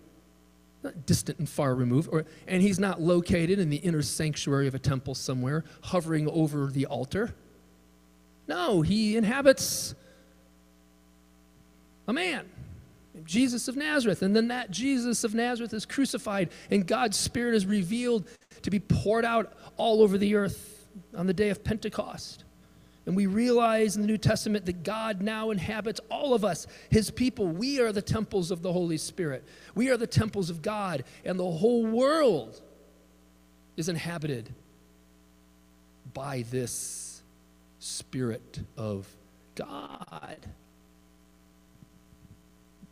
not 0.83 1.05
distant 1.05 1.39
and 1.39 1.47
far 1.47 1.73
removed, 1.75 2.09
or, 2.11 2.25
and 2.47 2.61
he's 2.61 2.79
not 2.79 3.01
located 3.01 3.59
in 3.59 3.69
the 3.69 3.77
inner 3.77 4.01
sanctuary 4.01 4.67
of 4.67 4.75
a 4.75 4.79
temple 4.79 5.15
somewhere, 5.15 5.63
hovering 5.83 6.27
over 6.29 6.67
the 6.67 6.85
altar. 6.85 7.33
No, 8.47 8.81
he 8.81 9.15
inhabits 9.15 9.95
a 12.07 12.13
man, 12.13 12.49
Jesus 13.23 13.67
of 13.67 13.77
Nazareth. 13.77 14.21
And 14.21 14.35
then 14.35 14.49
that 14.49 14.71
Jesus 14.71 15.23
of 15.23 15.33
Nazareth 15.33 15.73
is 15.73 15.85
crucified, 15.85 16.49
and 16.69 16.85
God's 16.85 17.17
Spirit 17.17 17.55
is 17.55 17.65
revealed 17.65 18.27
to 18.61 18.69
be 18.69 18.79
poured 18.79 19.25
out 19.25 19.53
all 19.77 20.01
over 20.01 20.17
the 20.17 20.35
earth 20.35 20.87
on 21.15 21.27
the 21.27 21.33
day 21.33 21.49
of 21.49 21.63
Pentecost. 21.63 22.42
And 23.05 23.15
we 23.17 23.25
realize 23.25 23.95
in 23.95 24.01
the 24.01 24.07
New 24.07 24.17
Testament 24.17 24.65
that 24.65 24.83
God 24.83 25.21
now 25.21 25.51
inhabits 25.51 25.99
all 26.09 26.33
of 26.33 26.45
us, 26.45 26.67
his 26.89 27.11
people. 27.11 27.47
We 27.47 27.81
are 27.81 27.91
the 27.91 28.01
temples 28.01 28.49
of 28.49 28.61
the 28.61 28.71
Holy 28.71 28.97
Spirit. 28.97 29.43
We 29.75 29.89
are 29.89 29.97
the 29.97 30.07
temples 30.07 30.49
of 30.49 30.61
God, 30.61 31.03
and 31.25 31.37
the 31.37 31.43
whole 31.43 31.85
world 31.85 32.61
is 33.75 33.89
inhabited 33.89 34.53
by 36.13 36.45
this 36.49 37.21
Spirit 37.79 38.61
of 38.77 39.07
God. 39.55 40.37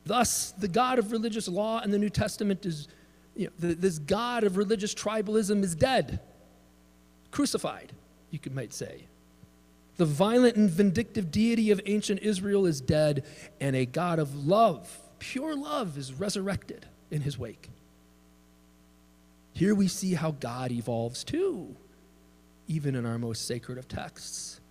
Thus, 0.03 0.51
the 0.51 0.67
God 0.67 0.99
of 0.99 1.11
religious 1.11 1.47
law 1.47 1.79
in 1.81 1.91
the 1.91 1.99
New 1.99 2.09
Testament 2.09 2.65
is, 2.65 2.89
you 3.35 3.45
know, 3.45 3.73
this 3.73 3.99
God 3.99 4.43
of 4.43 4.57
religious 4.57 4.93
tribalism 4.93 5.63
is 5.63 5.75
dead, 5.75 6.19
crucified, 7.29 7.93
you 8.31 8.39
could, 8.39 8.53
might 8.53 8.73
say. 8.73 9.05
The 9.97 10.05
violent 10.05 10.55
and 10.55 10.69
vindictive 10.69 11.31
deity 11.31 11.71
of 11.71 11.81
ancient 11.85 12.21
Israel 12.21 12.65
is 12.65 12.81
dead, 12.81 13.23
and 13.59 13.75
a 13.75 13.85
God 13.85 14.19
of 14.19 14.47
love, 14.47 14.97
pure 15.19 15.55
love, 15.55 15.97
is 15.97 16.13
resurrected 16.13 16.85
in 17.11 17.21
his 17.21 17.37
wake. 17.37 17.69
Here 19.53 19.75
we 19.75 19.87
see 19.87 20.13
how 20.13 20.31
God 20.31 20.71
evolves 20.71 21.23
too, 21.23 21.75
even 22.67 22.95
in 22.95 23.05
our 23.05 23.19
most 23.19 23.45
sacred 23.45 23.77
of 23.77 23.87
texts 23.87 24.61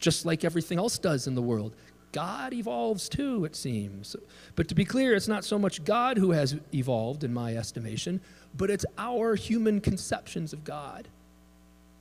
just 0.00 0.24
like 0.24 0.44
everything 0.44 0.78
else 0.78 0.98
does 0.98 1.26
in 1.26 1.34
the 1.34 1.42
world. 1.42 1.74
God 2.12 2.54
evolves 2.54 3.08
too, 3.08 3.44
it 3.44 3.54
seems. 3.54 4.16
But 4.56 4.68
to 4.68 4.74
be 4.74 4.84
clear, 4.84 5.14
it's 5.14 5.28
not 5.28 5.44
so 5.44 5.58
much 5.58 5.84
God 5.84 6.16
who 6.16 6.30
has 6.30 6.56
evolved, 6.72 7.24
in 7.24 7.34
my 7.34 7.56
estimation, 7.56 8.20
but 8.56 8.70
it's 8.70 8.86
our 8.96 9.34
human 9.34 9.80
conceptions 9.80 10.52
of 10.52 10.64
God 10.64 11.08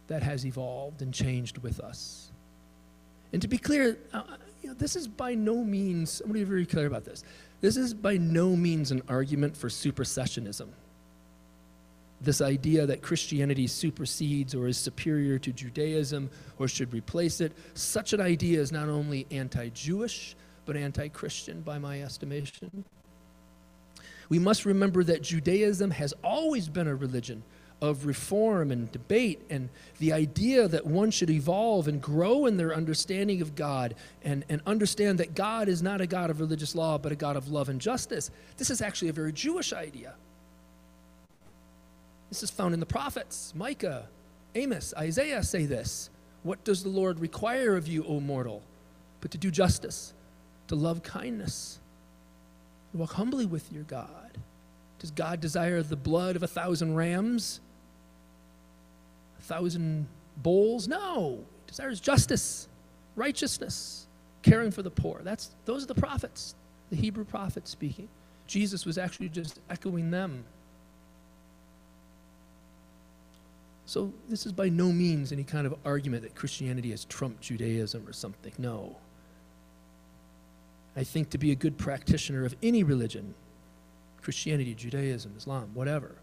that 0.08 0.24
has 0.24 0.46
evolved 0.46 1.02
and 1.02 1.14
changed 1.14 1.58
with 1.60 1.80
us. 1.80 2.32
And 3.34 3.42
to 3.42 3.48
be 3.48 3.58
clear, 3.58 3.98
uh, 4.14 4.24
you 4.62 4.70
know, 4.70 4.76
this 4.76 4.96
is 4.96 5.08
by 5.08 5.36
no 5.36 5.64
means, 5.64 6.22
I'm 6.22 6.28
going 6.28 6.40
to 6.40 6.46
be 6.46 6.50
very 6.50 6.66
clear 6.66 6.88
about 6.88 7.06
this. 7.06 7.24
This 7.60 7.76
is 7.76 7.94
by 7.94 8.18
no 8.18 8.56
means 8.56 8.92
an 8.92 9.02
argument 9.10 9.58
for 9.58 9.68
supersessionism 9.68 10.70
this 12.22 12.42
idea 12.42 12.86
that 12.86 13.02
Christianity 13.02 13.68
supersedes 13.68 14.56
or 14.56 14.68
is 14.68 14.78
superior 14.78 15.38
to 15.40 15.52
Judaism 15.52 16.30
or 16.58 16.68
should 16.68 16.94
replace 16.94 17.42
it. 17.42 17.54
Such 17.76 18.14
an 18.14 18.22
idea 18.22 18.60
is 18.60 18.72
not 18.72 18.90
only 18.90 19.28
anti 19.32 19.70
Jewish, 19.70 20.36
but 20.66 20.76
anti 20.76 21.10
Christian 21.10 21.62
by 21.62 21.78
my 21.78 22.02
estimation. 22.02 22.84
We 24.30 24.40
must 24.40 24.66
remember 24.66 25.04
that 25.06 25.22
Judaism 25.22 25.92
has 25.92 26.14
always 26.24 26.68
been 26.68 26.88
a 26.88 26.96
religion 26.96 27.44
of 27.82 28.06
reform 28.06 28.72
and 28.72 28.92
debate, 28.92 29.42
and 29.50 29.70
the 30.00 30.12
idea 30.12 30.68
that 30.68 30.86
one 30.86 31.12
should 31.12 31.30
evolve 31.30 31.88
and 31.88 32.02
grow 32.02 32.46
in 32.48 32.58
their 32.58 32.74
understanding 32.74 33.42
of 33.42 33.56
God 33.56 33.94
and, 34.24 34.44
and 34.50 34.62
understand 34.66 35.20
that 35.20 35.36
God 35.36 35.68
is 35.68 35.84
not 35.84 36.02
a 36.02 36.08
God 36.08 36.30
of 36.30 36.40
religious 36.40 36.74
law, 36.74 36.98
but 36.98 37.12
a 37.12 37.16
God 37.16 37.36
of 37.36 37.50
love 37.50 37.70
and 37.70 37.80
justice. 37.80 38.32
This 38.58 38.70
is 38.72 38.82
actually 38.82 39.10
a 39.10 39.14
very 39.14 39.32
Jewish 39.32 39.74
idea. 39.74 40.16
This 42.30 42.44
is 42.44 42.50
found 42.50 42.74
in 42.74 42.80
the 42.80 42.86
prophets. 42.86 43.54
Micah, 43.56 44.08
Amos, 44.56 44.94
Isaiah 44.98 45.44
say 45.44 45.66
this. 45.66 46.10
What 46.44 46.64
does 46.64 46.84
the 46.84 46.90
Lord 46.90 47.20
require 47.20 47.76
of 47.76 47.88
you, 47.88 48.04
O 48.06 48.20
mortal? 48.20 48.64
But 49.22 49.32
to 49.32 49.38
do 49.38 49.52
justice, 49.52 50.14
to 50.68 50.76
love 50.76 51.04
kindness, 51.04 51.80
to 52.92 52.98
walk 52.98 53.14
humbly 53.14 53.46
with 53.46 53.72
your 53.72 53.84
God. 53.84 54.38
Does 55.00 55.12
God 55.12 55.40
desire 55.40 55.84
the 55.84 55.96
blood 55.96 56.36
of 56.36 56.44
a 56.44 56.48
thousand 56.48 56.96
rams? 56.96 57.60
Thousand 59.48 60.08
bowls. 60.38 60.88
No. 60.88 61.40
He 61.66 61.70
desires 61.70 62.00
justice, 62.00 62.68
righteousness, 63.16 64.08
caring 64.44 64.72
for 64.72 64.82
the 64.82 64.92
poor. 64.92 65.22
That's, 65.24 65.52
those 65.66 65.84
are 65.84 65.88
the 65.88 65.96
prophets, 65.96 66.56
the 66.90 66.98
Hebrew 66.98 67.24
prophets 67.24 67.72
speaking. 67.72 68.10
Jesus 68.46 68.86
was 68.86 68.98
actually 68.98 69.30
just 69.30 69.60
echoing 69.70 70.12
them. 70.12 70.44
So, 73.86 74.12
this 74.28 74.46
is 74.46 74.52
by 74.52 74.68
no 74.68 74.92
means 74.92 75.32
any 75.32 75.46
kind 75.46 75.66
of 75.66 75.74
argument 75.86 76.24
that 76.24 76.36
Christianity 76.36 76.92
has 76.92 77.06
trumped 77.06 77.42
Judaism 77.42 78.06
or 78.06 78.12
something. 78.12 78.52
No. 78.58 78.98
I 80.98 81.06
think 81.06 81.30
to 81.30 81.38
be 81.38 81.52
a 81.52 81.56
good 81.56 81.78
practitioner 81.78 82.44
of 82.44 82.54
any 82.62 82.84
religion, 82.84 83.34
Christianity, 84.22 84.76
Judaism, 84.76 85.34
Islam, 85.38 85.70
whatever, 85.74 86.16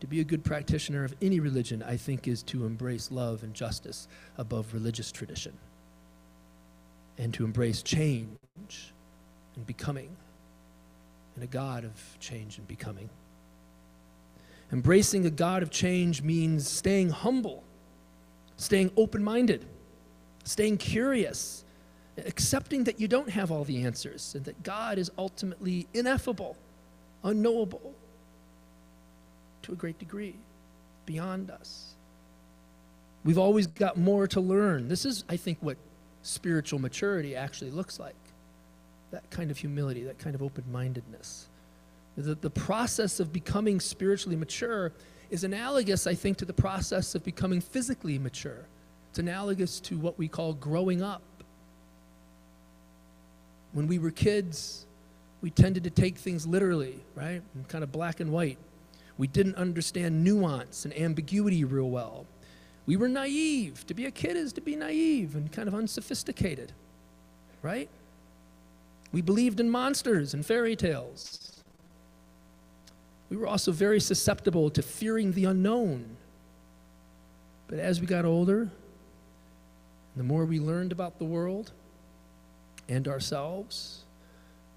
to 0.00 0.06
be 0.06 0.20
a 0.20 0.24
good 0.24 0.44
practitioner 0.44 1.04
of 1.04 1.14
any 1.22 1.40
religion, 1.40 1.82
I 1.82 1.96
think, 1.96 2.28
is 2.28 2.42
to 2.44 2.66
embrace 2.66 3.10
love 3.10 3.42
and 3.42 3.54
justice 3.54 4.08
above 4.36 4.74
religious 4.74 5.10
tradition 5.10 5.52
and 7.18 7.32
to 7.34 7.44
embrace 7.44 7.82
change 7.82 8.28
and 9.56 9.66
becoming 9.66 10.14
and 11.34 11.44
a 11.44 11.46
God 11.46 11.84
of 11.84 12.18
change 12.20 12.58
and 12.58 12.66
becoming. 12.66 13.08
Embracing 14.72 15.24
a 15.26 15.30
God 15.30 15.62
of 15.62 15.70
change 15.70 16.22
means 16.22 16.68
staying 16.68 17.10
humble, 17.10 17.62
staying 18.56 18.90
open 18.96 19.22
minded, 19.22 19.64
staying 20.44 20.76
curious, 20.78 21.64
accepting 22.18 22.84
that 22.84 22.98
you 22.98 23.06
don't 23.06 23.30
have 23.30 23.50
all 23.50 23.64
the 23.64 23.82
answers 23.84 24.34
and 24.34 24.44
that 24.44 24.62
God 24.62 24.98
is 24.98 25.10
ultimately 25.16 25.86
ineffable, 25.94 26.56
unknowable 27.22 27.94
to 29.66 29.72
a 29.72 29.76
great 29.76 29.98
degree, 29.98 30.34
beyond 31.04 31.50
us. 31.50 31.94
We've 33.24 33.38
always 33.38 33.66
got 33.66 33.96
more 33.96 34.26
to 34.28 34.40
learn. 34.40 34.88
This 34.88 35.04
is, 35.04 35.24
I 35.28 35.36
think, 35.36 35.58
what 35.60 35.76
spiritual 36.22 36.78
maturity 36.78 37.36
actually 37.36 37.70
looks 37.70 38.00
like 38.00 38.14
that 39.12 39.28
kind 39.30 39.50
of 39.50 39.58
humility, 39.58 40.02
that 40.04 40.18
kind 40.18 40.34
of 40.34 40.42
open 40.42 40.64
mindedness. 40.70 41.46
The, 42.16 42.34
the 42.34 42.50
process 42.50 43.20
of 43.20 43.32
becoming 43.32 43.78
spiritually 43.78 44.36
mature 44.36 44.92
is 45.30 45.44
analogous, 45.44 46.06
I 46.06 46.14
think, 46.14 46.38
to 46.38 46.44
the 46.44 46.52
process 46.52 47.14
of 47.14 47.24
becoming 47.24 47.60
physically 47.60 48.18
mature. 48.18 48.66
It's 49.10 49.18
analogous 49.18 49.80
to 49.80 49.96
what 49.98 50.18
we 50.18 50.28
call 50.28 50.54
growing 50.54 51.02
up. 51.02 51.22
When 53.72 53.86
we 53.86 53.98
were 53.98 54.10
kids, 54.10 54.86
we 55.40 55.50
tended 55.50 55.84
to 55.84 55.90
take 55.90 56.16
things 56.16 56.46
literally, 56.46 57.00
right? 57.14 57.42
And 57.54 57.68
kind 57.68 57.84
of 57.84 57.92
black 57.92 58.20
and 58.20 58.32
white. 58.32 58.58
We 59.18 59.26
didn't 59.26 59.56
understand 59.56 60.22
nuance 60.22 60.84
and 60.84 60.96
ambiguity 60.96 61.64
real 61.64 61.90
well. 61.90 62.26
We 62.86 62.96
were 62.96 63.08
naive. 63.08 63.86
To 63.86 63.94
be 63.94 64.06
a 64.06 64.10
kid 64.10 64.36
is 64.36 64.52
to 64.54 64.60
be 64.60 64.76
naive 64.76 65.34
and 65.34 65.50
kind 65.50 65.68
of 65.68 65.74
unsophisticated, 65.74 66.72
right? 67.62 67.88
We 69.12 69.22
believed 69.22 69.60
in 69.60 69.70
monsters 69.70 70.34
and 70.34 70.44
fairy 70.44 70.76
tales. 70.76 71.62
We 73.30 73.36
were 73.36 73.46
also 73.46 73.72
very 73.72 74.00
susceptible 74.00 74.70
to 74.70 74.82
fearing 74.82 75.32
the 75.32 75.46
unknown. 75.46 76.16
But 77.66 77.78
as 77.80 78.00
we 78.00 78.06
got 78.06 78.24
older, 78.24 78.70
the 80.16 80.22
more 80.22 80.44
we 80.44 80.60
learned 80.60 80.92
about 80.92 81.18
the 81.18 81.24
world 81.24 81.72
and 82.88 83.08
ourselves, 83.08 84.04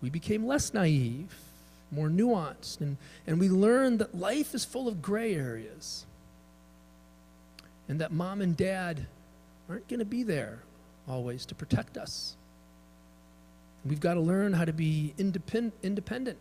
we 0.01 0.09
became 0.09 0.47
less 0.47 0.73
naive, 0.73 1.33
more 1.91 2.07
nuanced, 2.07 2.81
and, 2.81 2.97
and 3.25 3.39
we 3.39 3.49
learn 3.49 3.97
that 3.97 4.15
life 4.15 4.53
is 4.53 4.63
full 4.65 4.87
of 4.87 5.01
gray 5.01 5.35
areas 5.35 6.05
and 7.89 7.99
that 7.99 8.11
mom 8.11 8.41
and 8.41 8.55
dad 8.55 9.07
aren't 9.67 9.87
going 9.87 9.99
to 9.99 10.05
be 10.05 10.23
there 10.23 10.59
always 11.07 11.45
to 11.47 11.55
protect 11.55 11.97
us. 11.97 12.35
We've 13.83 13.99
got 13.99 14.13
to 14.13 14.19
learn 14.19 14.53
how 14.53 14.65
to 14.65 14.73
be 14.73 15.13
independent, 15.17 15.73
independent 15.81 16.37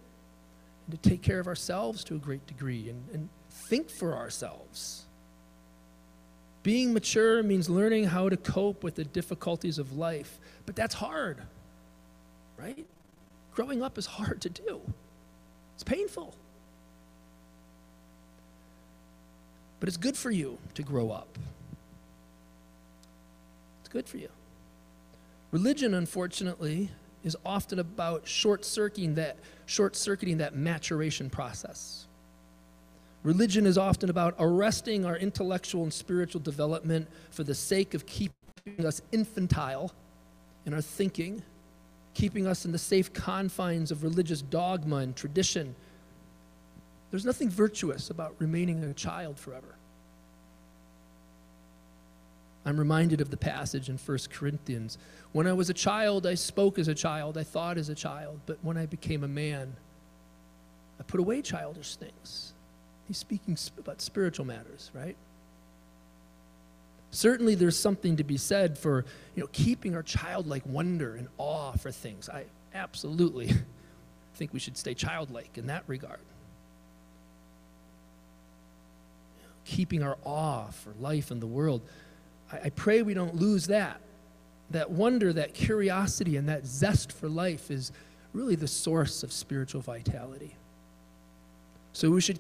and 0.87 1.03
to 1.03 1.09
take 1.09 1.23
care 1.23 1.41
of 1.41 1.47
ourselves 1.47 2.05
to 2.05 2.15
a 2.15 2.19
great 2.19 2.47
degree 2.47 2.91
and, 2.91 3.03
and 3.13 3.29
think 3.51 3.91
for 3.91 4.15
ourselves. 4.15 5.07
Being 6.63 6.93
mature 6.93 7.43
means 7.43 7.71
learning 7.71 8.05
how 8.05 8.29
to 8.29 8.37
cope 8.37 8.85
with 8.85 8.97
the 8.97 9.05
difficulties 9.05 9.79
of 9.79 9.97
life, 9.97 10.39
but 10.67 10.77
that's 10.77 10.95
hard, 10.95 11.39
right? 12.59 12.85
Growing 13.55 13.83
up 13.83 13.97
is 13.97 14.05
hard 14.05 14.43
to 14.43 14.51
do, 14.51 14.81
it's 15.79 15.85
painful. 15.85 16.35
But 19.79 19.89
it's 19.89 19.97
good 19.97 20.17
for 20.17 20.33
you 20.33 20.59
to 20.75 20.83
grow 20.83 21.13
up. 21.13 21.39
It's 23.79 23.89
good 23.89 24.09
for 24.09 24.17
you. 24.17 24.29
Religion, 25.53 25.95
unfortunately, 25.95 26.91
is 27.23 27.37
often 27.47 27.79
about 27.79 28.27
short 28.27 28.65
circuiting 28.65 29.15
that, 29.15 29.37
short 29.67 29.95
circuiting 29.95 30.39
that 30.39 30.57
maturation 30.57 31.31
process. 31.31 32.09
Religion 33.23 33.65
is 33.65 33.79
often 33.79 34.11
about 34.11 34.35
arresting 34.41 35.05
our 35.05 35.17
intellectual 35.17 35.85
and 35.85 35.93
spiritual 35.93 36.41
development 36.41 37.07
for 37.31 37.45
the 37.45 37.55
sake 37.55 37.95
of 37.95 38.05
keeping 38.05 38.35
us 38.85 39.01
infantile 39.13 39.93
in 40.67 40.75
our 40.75 40.83
thinking, 40.83 41.41
keeping 42.15 42.47
us 42.47 42.65
in 42.65 42.73
the 42.73 42.79
safe 42.79 43.13
confines 43.13 43.91
of 43.91 44.03
religious 44.03 44.43
dogma 44.43 44.97
and 44.97 45.15
tradition 45.15 45.75
there's 47.11 47.25
nothing 47.25 47.49
virtuous 47.49 48.11
about 48.11 48.35
remaining 48.39 48.85
a 48.85 48.93
child 48.93 49.39
forever. 49.39 49.77
I'm 52.67 52.79
reminded 52.79 53.21
of 53.21 53.31
the 53.31 53.37
passage 53.37 53.89
in 53.89 53.97
1 53.97 54.19
Corinthians. 54.31 54.99
When 55.33 55.47
I 55.47 55.55
was 55.55 55.71
a 55.71 55.75
child, 55.75 56.27
I 56.27 56.35
spoke 56.35 56.79
as 56.79 56.89
a 56.89 56.95
child, 56.95 57.39
I 57.39 57.45
thought 57.45 57.79
as 57.79 57.89
a 57.89 57.95
child, 57.95 58.41
but 58.45 58.59
when 58.63 58.77
I 58.77 58.85
became 58.85 59.25
a 59.25 59.29
man, 59.29 59.75
I 61.01 61.03
put 61.05 61.21
away 61.21 61.41
childish 61.41 61.97
things. 61.97 62.53
He's 63.07 63.17
speaking 63.17 63.57
about 63.79 64.03
spiritual 64.03 64.45
matters, 64.45 64.91
right? 64.93 65.17
Certainly, 67.11 67.55
there's 67.57 67.79
something 67.79 68.17
to 68.17 68.25
be 68.25 68.37
said 68.37 68.79
for 68.79 69.05
you 69.35 69.43
know, 69.43 69.49
keeping 69.53 69.95
our 69.95 70.03
childlike 70.03 70.65
wonder 70.67 71.15
and 71.15 71.29
awe 71.39 71.73
for 71.73 71.91
things. 71.91 72.29
I 72.29 72.45
absolutely 72.75 73.53
think 74.35 74.53
we 74.53 74.59
should 74.59 74.77
stay 74.77 74.95
childlike 74.95 75.57
in 75.57 75.67
that 75.69 75.85
regard. 75.87 76.21
keeping 79.69 80.03
our 80.03 80.17
awe 80.25 80.67
for 80.69 80.95
life 80.99 81.31
and 81.31 81.43
the 81.43 81.47
world. 81.47 81.83
I, 82.51 82.59
I 82.65 82.71
pray 82.71 83.03
we 83.03 83.15
don't 83.15 83.37
lose 83.37 83.67
that. 83.67 84.01
That 84.71 84.91
wonder, 84.91 85.33
that 85.33 85.55
curiosity, 85.55 86.37
and 86.37 86.49
that 86.49 86.67
zest 86.67 87.13
for 87.13 87.29
life 87.29 87.71
is 87.71 87.93
really 88.33 88.55
the 88.55 88.69
source 88.69 89.23
of 89.23 89.33
spiritual 89.33 89.81
vitality. 89.81 90.57
So 91.93 92.11
we 92.11 92.21
should, 92.21 92.39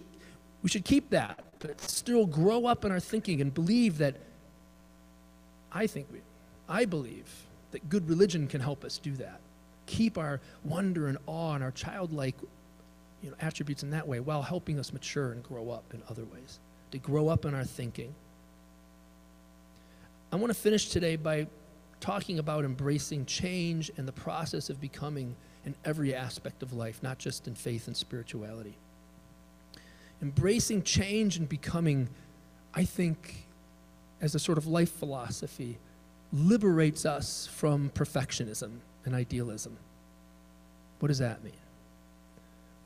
we 0.62 0.68
should 0.68 0.84
keep 0.84 1.10
that, 1.10 1.42
but 1.58 1.80
still 1.80 2.26
grow 2.26 2.66
up 2.66 2.84
in 2.84 2.92
our 2.92 3.00
thinking 3.00 3.40
and 3.40 3.52
believe 3.52 3.98
that 3.98 4.16
I 5.78 5.86
think 5.86 6.08
we, 6.12 6.18
I 6.68 6.86
believe 6.86 7.28
that 7.70 7.88
good 7.88 8.08
religion 8.08 8.48
can 8.48 8.60
help 8.60 8.84
us 8.84 8.98
do 8.98 9.12
that. 9.12 9.38
Keep 9.86 10.18
our 10.18 10.40
wonder 10.64 11.06
and 11.06 11.18
awe 11.26 11.54
and 11.54 11.62
our 11.62 11.70
childlike 11.70 12.34
you 13.22 13.30
know, 13.30 13.36
attributes 13.40 13.84
in 13.84 13.90
that 13.90 14.08
way 14.08 14.18
while 14.18 14.42
helping 14.42 14.80
us 14.80 14.92
mature 14.92 15.30
and 15.30 15.40
grow 15.40 15.70
up 15.70 15.84
in 15.94 16.02
other 16.10 16.24
ways 16.24 16.58
to 16.90 16.98
grow 16.98 17.28
up 17.28 17.44
in 17.44 17.54
our 17.54 17.62
thinking. 17.62 18.12
I 20.32 20.36
want 20.36 20.52
to 20.52 20.58
finish 20.58 20.88
today 20.88 21.14
by 21.14 21.46
talking 22.00 22.40
about 22.40 22.64
embracing 22.64 23.24
change 23.26 23.88
and 23.96 24.08
the 24.08 24.12
process 24.12 24.70
of 24.70 24.80
becoming 24.80 25.36
in 25.64 25.76
every 25.84 26.12
aspect 26.12 26.64
of 26.64 26.72
life, 26.72 27.04
not 27.04 27.18
just 27.18 27.46
in 27.46 27.54
faith 27.54 27.86
and 27.86 27.96
spirituality. 27.96 28.76
Embracing 30.20 30.82
change 30.82 31.36
and 31.36 31.48
becoming, 31.48 32.08
I 32.74 32.82
think, 32.84 33.47
as 34.20 34.34
a 34.34 34.38
sort 34.38 34.58
of 34.58 34.66
life 34.66 34.92
philosophy, 34.92 35.78
liberates 36.32 37.06
us 37.06 37.48
from 37.52 37.90
perfectionism 37.90 38.78
and 39.04 39.14
idealism. 39.14 39.76
What 40.98 41.08
does 41.08 41.18
that 41.18 41.42
mean? 41.42 41.52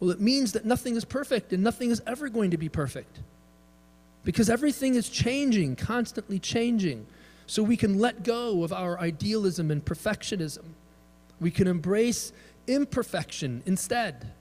Well, 0.00 0.10
it 0.10 0.20
means 0.20 0.52
that 0.52 0.64
nothing 0.64 0.96
is 0.96 1.04
perfect 1.04 1.52
and 1.52 1.62
nothing 1.62 1.90
is 1.90 2.02
ever 2.06 2.28
going 2.28 2.50
to 2.50 2.58
be 2.58 2.68
perfect 2.68 3.20
because 4.24 4.50
everything 4.50 4.94
is 4.94 5.08
changing, 5.08 5.76
constantly 5.76 6.38
changing. 6.38 7.06
So 7.46 7.62
we 7.62 7.76
can 7.76 7.98
let 7.98 8.22
go 8.22 8.62
of 8.62 8.72
our 8.72 8.98
idealism 8.98 9.70
and 9.70 9.84
perfectionism. 9.84 10.64
We 11.40 11.50
can 11.50 11.66
embrace 11.66 12.32
imperfection 12.66 13.62
instead, 13.66 14.32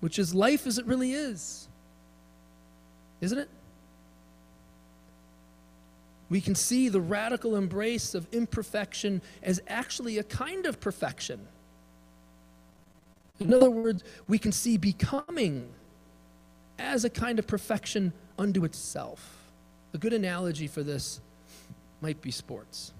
which 0.00 0.18
is 0.18 0.34
life 0.34 0.66
as 0.66 0.78
it 0.78 0.86
really 0.86 1.12
is. 1.12 1.68
Isn't 3.20 3.38
it? 3.38 3.48
We 6.30 6.40
can 6.40 6.54
see 6.54 6.88
the 6.88 7.00
radical 7.00 7.56
embrace 7.56 8.14
of 8.14 8.26
imperfection 8.32 9.22
as 9.42 9.60
actually 9.68 10.18
a 10.18 10.22
kind 10.22 10.66
of 10.66 10.80
perfection. 10.80 11.46
In 13.40 13.52
other 13.52 13.70
words, 13.70 14.02
we 14.28 14.38
can 14.38 14.52
see 14.52 14.76
becoming 14.76 15.68
as 16.78 17.04
a 17.04 17.10
kind 17.10 17.38
of 17.38 17.46
perfection 17.46 18.12
unto 18.38 18.64
itself. 18.64 19.50
A 19.92 19.98
good 19.98 20.12
analogy 20.12 20.66
for 20.66 20.82
this 20.82 21.20
might 22.00 22.20
be 22.20 22.30
sports. 22.30 22.92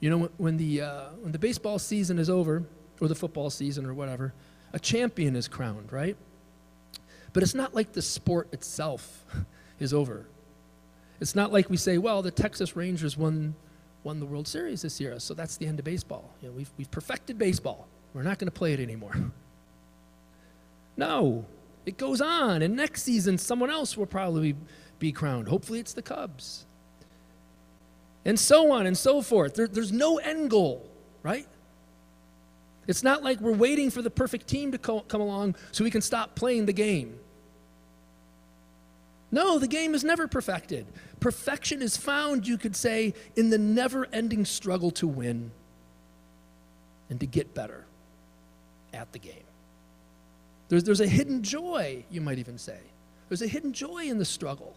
You 0.00 0.10
know, 0.10 0.30
when 0.36 0.56
the, 0.56 0.82
uh, 0.82 1.04
when 1.20 1.32
the 1.32 1.38
baseball 1.38 1.78
season 1.78 2.18
is 2.18 2.30
over, 2.30 2.64
or 3.00 3.08
the 3.08 3.14
football 3.14 3.50
season, 3.50 3.86
or 3.86 3.94
whatever, 3.94 4.32
a 4.72 4.78
champion 4.78 5.36
is 5.36 5.48
crowned, 5.48 5.92
right? 5.92 6.16
But 7.32 7.42
it's 7.42 7.54
not 7.54 7.74
like 7.74 7.92
the 7.92 8.02
sport 8.02 8.48
itself 8.52 9.24
is 9.78 9.92
over. 9.92 10.26
It's 11.20 11.34
not 11.34 11.52
like 11.52 11.68
we 11.68 11.76
say, 11.76 11.98
well, 11.98 12.22
the 12.22 12.30
Texas 12.30 12.76
Rangers 12.76 13.16
won, 13.16 13.54
won 14.04 14.20
the 14.20 14.26
World 14.26 14.46
Series 14.46 14.82
this 14.82 15.00
year, 15.00 15.18
so 15.18 15.34
that's 15.34 15.56
the 15.56 15.66
end 15.66 15.78
of 15.78 15.84
baseball. 15.84 16.30
You 16.40 16.48
know, 16.48 16.54
we've, 16.54 16.70
we've 16.76 16.90
perfected 16.90 17.38
baseball. 17.38 17.88
We're 18.14 18.22
not 18.22 18.38
going 18.38 18.46
to 18.46 18.56
play 18.56 18.72
it 18.72 18.80
anymore. 18.80 19.14
No, 20.96 21.44
it 21.86 21.96
goes 21.96 22.20
on, 22.20 22.60
and 22.60 22.74
next 22.74 23.04
season, 23.04 23.38
someone 23.38 23.70
else 23.70 23.96
will 23.96 24.04
probably 24.04 24.56
be 24.98 25.12
crowned. 25.12 25.46
Hopefully, 25.46 25.78
it's 25.78 25.92
the 25.92 26.02
Cubs. 26.02 26.66
And 28.24 28.36
so 28.36 28.72
on 28.72 28.84
and 28.84 28.98
so 28.98 29.22
forth. 29.22 29.54
There, 29.54 29.68
there's 29.68 29.92
no 29.92 30.18
end 30.18 30.50
goal, 30.50 30.90
right? 31.22 31.46
It's 32.88 33.04
not 33.04 33.22
like 33.22 33.40
we're 33.40 33.52
waiting 33.52 33.90
for 33.90 34.02
the 34.02 34.10
perfect 34.10 34.48
team 34.48 34.72
to 34.72 34.78
co- 34.78 35.02
come 35.02 35.20
along 35.20 35.54
so 35.72 35.84
we 35.84 35.90
can 35.90 36.02
stop 36.02 36.34
playing 36.34 36.66
the 36.66 36.72
game. 36.72 37.18
No, 39.30 39.58
the 39.58 39.68
game 39.68 39.94
is 39.94 40.02
never 40.02 40.26
perfected. 40.26 40.86
Perfection 41.20 41.82
is 41.82 41.96
found, 41.96 42.46
you 42.46 42.58
could 42.58 42.76
say, 42.76 43.14
in 43.36 43.50
the 43.50 43.58
never 43.58 44.06
ending 44.12 44.44
struggle 44.44 44.90
to 44.92 45.06
win 45.06 45.50
and 47.10 47.18
to 47.20 47.26
get 47.26 47.54
better 47.54 47.84
at 48.92 49.10
the 49.12 49.18
game. 49.18 49.34
There's, 50.68 50.84
there's 50.84 51.00
a 51.00 51.06
hidden 51.06 51.42
joy, 51.42 52.04
you 52.10 52.20
might 52.20 52.38
even 52.38 52.58
say. 52.58 52.78
There's 53.28 53.42
a 53.42 53.46
hidden 53.46 53.72
joy 53.72 54.04
in 54.04 54.18
the 54.18 54.24
struggle 54.24 54.74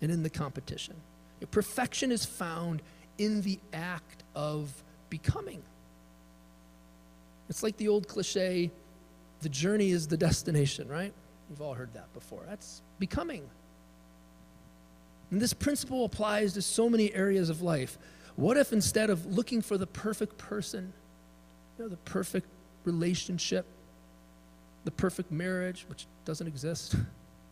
and 0.00 0.10
in 0.10 0.22
the 0.22 0.30
competition. 0.30 0.94
Perfection 1.50 2.10
is 2.10 2.24
found 2.24 2.82
in 3.18 3.42
the 3.42 3.58
act 3.72 4.24
of 4.34 4.72
becoming. 5.10 5.62
It's 7.48 7.62
like 7.62 7.76
the 7.76 7.88
old 7.88 8.08
cliche 8.08 8.70
the 9.42 9.48
journey 9.48 9.90
is 9.90 10.06
the 10.06 10.16
destination, 10.16 10.88
right? 10.88 11.12
You've 11.48 11.60
all 11.60 11.74
heard 11.74 11.92
that 11.94 12.12
before. 12.14 12.42
That's 12.48 12.82
becoming. 12.98 13.48
And 15.30 15.40
this 15.40 15.52
principle 15.52 16.04
applies 16.04 16.52
to 16.54 16.62
so 16.62 16.88
many 16.88 17.12
areas 17.14 17.50
of 17.50 17.62
life. 17.62 17.98
What 18.36 18.56
if 18.56 18.72
instead 18.72 19.10
of 19.10 19.26
looking 19.26 19.62
for 19.62 19.78
the 19.78 19.86
perfect 19.86 20.38
person, 20.38 20.92
you 21.78 21.84
know, 21.84 21.88
the 21.88 21.96
perfect 21.98 22.46
relationship. 22.86 23.66
the 24.84 24.90
perfect 24.92 25.32
marriage, 25.32 25.84
which 25.88 26.06
doesn't 26.24 26.46
exist, 26.46 26.94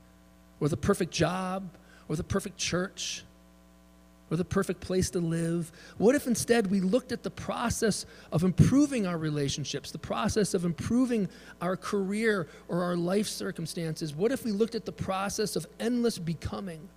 or 0.60 0.68
the 0.68 0.76
perfect 0.76 1.12
job, 1.12 1.68
or 2.08 2.14
the 2.14 2.22
perfect 2.22 2.56
church, 2.56 3.24
or 4.30 4.36
the 4.36 4.44
perfect 4.44 4.80
place 4.80 5.10
to 5.10 5.18
live? 5.18 5.72
What 5.98 6.14
if 6.14 6.28
instead 6.28 6.70
we 6.70 6.80
looked 6.80 7.10
at 7.10 7.24
the 7.24 7.30
process 7.30 8.06
of 8.30 8.44
improving 8.44 9.04
our 9.06 9.18
relationships, 9.18 9.90
the 9.90 9.98
process 9.98 10.54
of 10.54 10.64
improving 10.64 11.28
our 11.60 11.76
career 11.76 12.46
or 12.68 12.84
our 12.84 12.96
life 12.96 13.26
circumstances? 13.26 14.14
What 14.14 14.30
if 14.30 14.44
we 14.44 14.52
looked 14.52 14.76
at 14.76 14.84
the 14.84 14.92
process 14.92 15.56
of 15.56 15.66
endless 15.80 16.18
becoming 16.18 16.88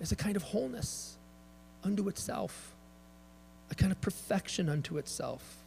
as 0.00 0.12
a 0.12 0.16
kind 0.16 0.36
of 0.36 0.42
wholeness 0.42 1.16
unto 1.84 2.08
itself, 2.08 2.74
a 3.70 3.74
kind 3.74 3.92
of 3.92 4.00
perfection 4.00 4.68
unto 4.68 4.98
itself? 4.98 5.58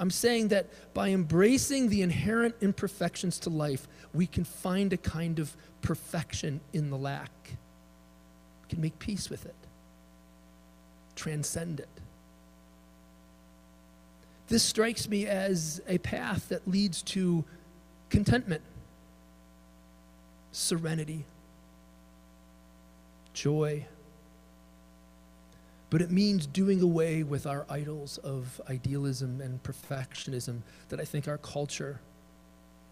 I'm 0.00 0.10
saying 0.10 0.48
that 0.48 0.66
by 0.94 1.08
embracing 1.10 1.88
the 1.88 2.02
inherent 2.02 2.54
imperfections 2.60 3.38
to 3.40 3.50
life, 3.50 3.88
we 4.14 4.26
can 4.26 4.44
find 4.44 4.92
a 4.92 4.96
kind 4.96 5.38
of 5.38 5.56
perfection 5.82 6.60
in 6.72 6.90
the 6.90 6.96
lack. 6.96 7.30
We 8.62 8.68
can 8.68 8.80
make 8.80 8.98
peace 8.98 9.28
with 9.28 9.44
it, 9.44 9.56
transcend 11.16 11.80
it. 11.80 11.88
This 14.46 14.62
strikes 14.62 15.08
me 15.08 15.26
as 15.26 15.82
a 15.86 15.98
path 15.98 16.48
that 16.48 16.66
leads 16.66 17.02
to 17.02 17.44
contentment, 18.08 18.62
serenity, 20.52 21.24
joy 23.42 23.86
but 25.90 26.02
it 26.02 26.10
means 26.10 26.46
doing 26.46 26.82
away 26.82 27.22
with 27.22 27.46
our 27.46 27.64
idols 27.70 28.18
of 28.18 28.60
idealism 28.68 29.40
and 29.40 29.62
perfectionism 29.62 30.60
that 30.90 31.00
I 31.00 31.04
think 31.04 31.28
our 31.28 31.38
culture 31.38 32.00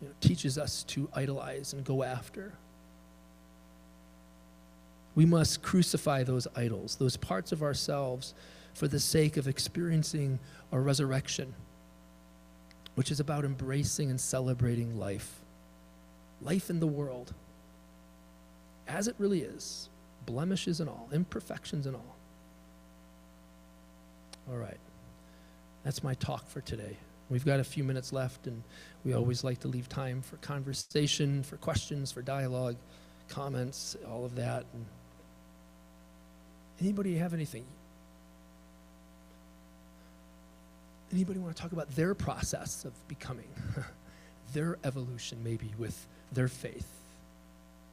you 0.00 0.08
know, 0.08 0.14
teaches 0.20 0.56
us 0.56 0.82
to 0.84 1.08
idolize 1.14 1.72
and 1.72 1.84
go 1.84 2.02
after. 2.02 2.54
We 5.14 5.26
must 5.26 5.62
crucify 5.62 6.22
those 6.24 6.46
idols, 6.56 6.96
those 6.96 7.16
parts 7.16 7.52
of 7.52 7.62
ourselves, 7.62 8.34
for 8.72 8.88
the 8.88 9.00
sake 9.00 9.36
of 9.36 9.46
experiencing 9.48 10.38
a 10.72 10.78
resurrection, 10.78 11.54
which 12.94 13.10
is 13.10 13.20
about 13.20 13.44
embracing 13.44 14.10
and 14.10 14.20
celebrating 14.20 14.98
life. 14.98 15.40
Life 16.42 16.68
in 16.68 16.80
the 16.80 16.86
world, 16.86 17.32
as 18.86 19.08
it 19.08 19.14
really 19.18 19.40
is, 19.40 19.88
blemishes 20.26 20.80
and 20.80 20.88
all, 20.88 21.08
imperfections 21.12 21.86
and 21.86 21.96
all. 21.96 22.16
All 24.50 24.56
right. 24.56 24.78
That's 25.84 26.02
my 26.02 26.14
talk 26.14 26.48
for 26.48 26.60
today. 26.60 26.96
We've 27.28 27.44
got 27.44 27.58
a 27.58 27.64
few 27.64 27.82
minutes 27.82 28.12
left, 28.12 28.46
and 28.46 28.62
we 29.04 29.14
always 29.14 29.42
like 29.42 29.60
to 29.60 29.68
leave 29.68 29.88
time 29.88 30.22
for 30.22 30.36
conversation, 30.36 31.42
for 31.42 31.56
questions, 31.56 32.12
for 32.12 32.22
dialogue, 32.22 32.76
comments, 33.28 33.96
all 34.08 34.24
of 34.24 34.36
that. 34.36 34.64
And 34.72 34.86
anybody 36.80 37.16
have 37.16 37.34
anything? 37.34 37.64
Anybody 41.12 41.40
want 41.40 41.54
to 41.56 41.60
talk 41.60 41.72
about 41.72 41.90
their 41.92 42.14
process 42.14 42.84
of 42.84 42.92
becoming, 43.08 43.48
their 44.52 44.78
evolution, 44.84 45.38
maybe 45.42 45.72
with 45.78 46.06
their 46.32 46.48
faith, 46.48 46.88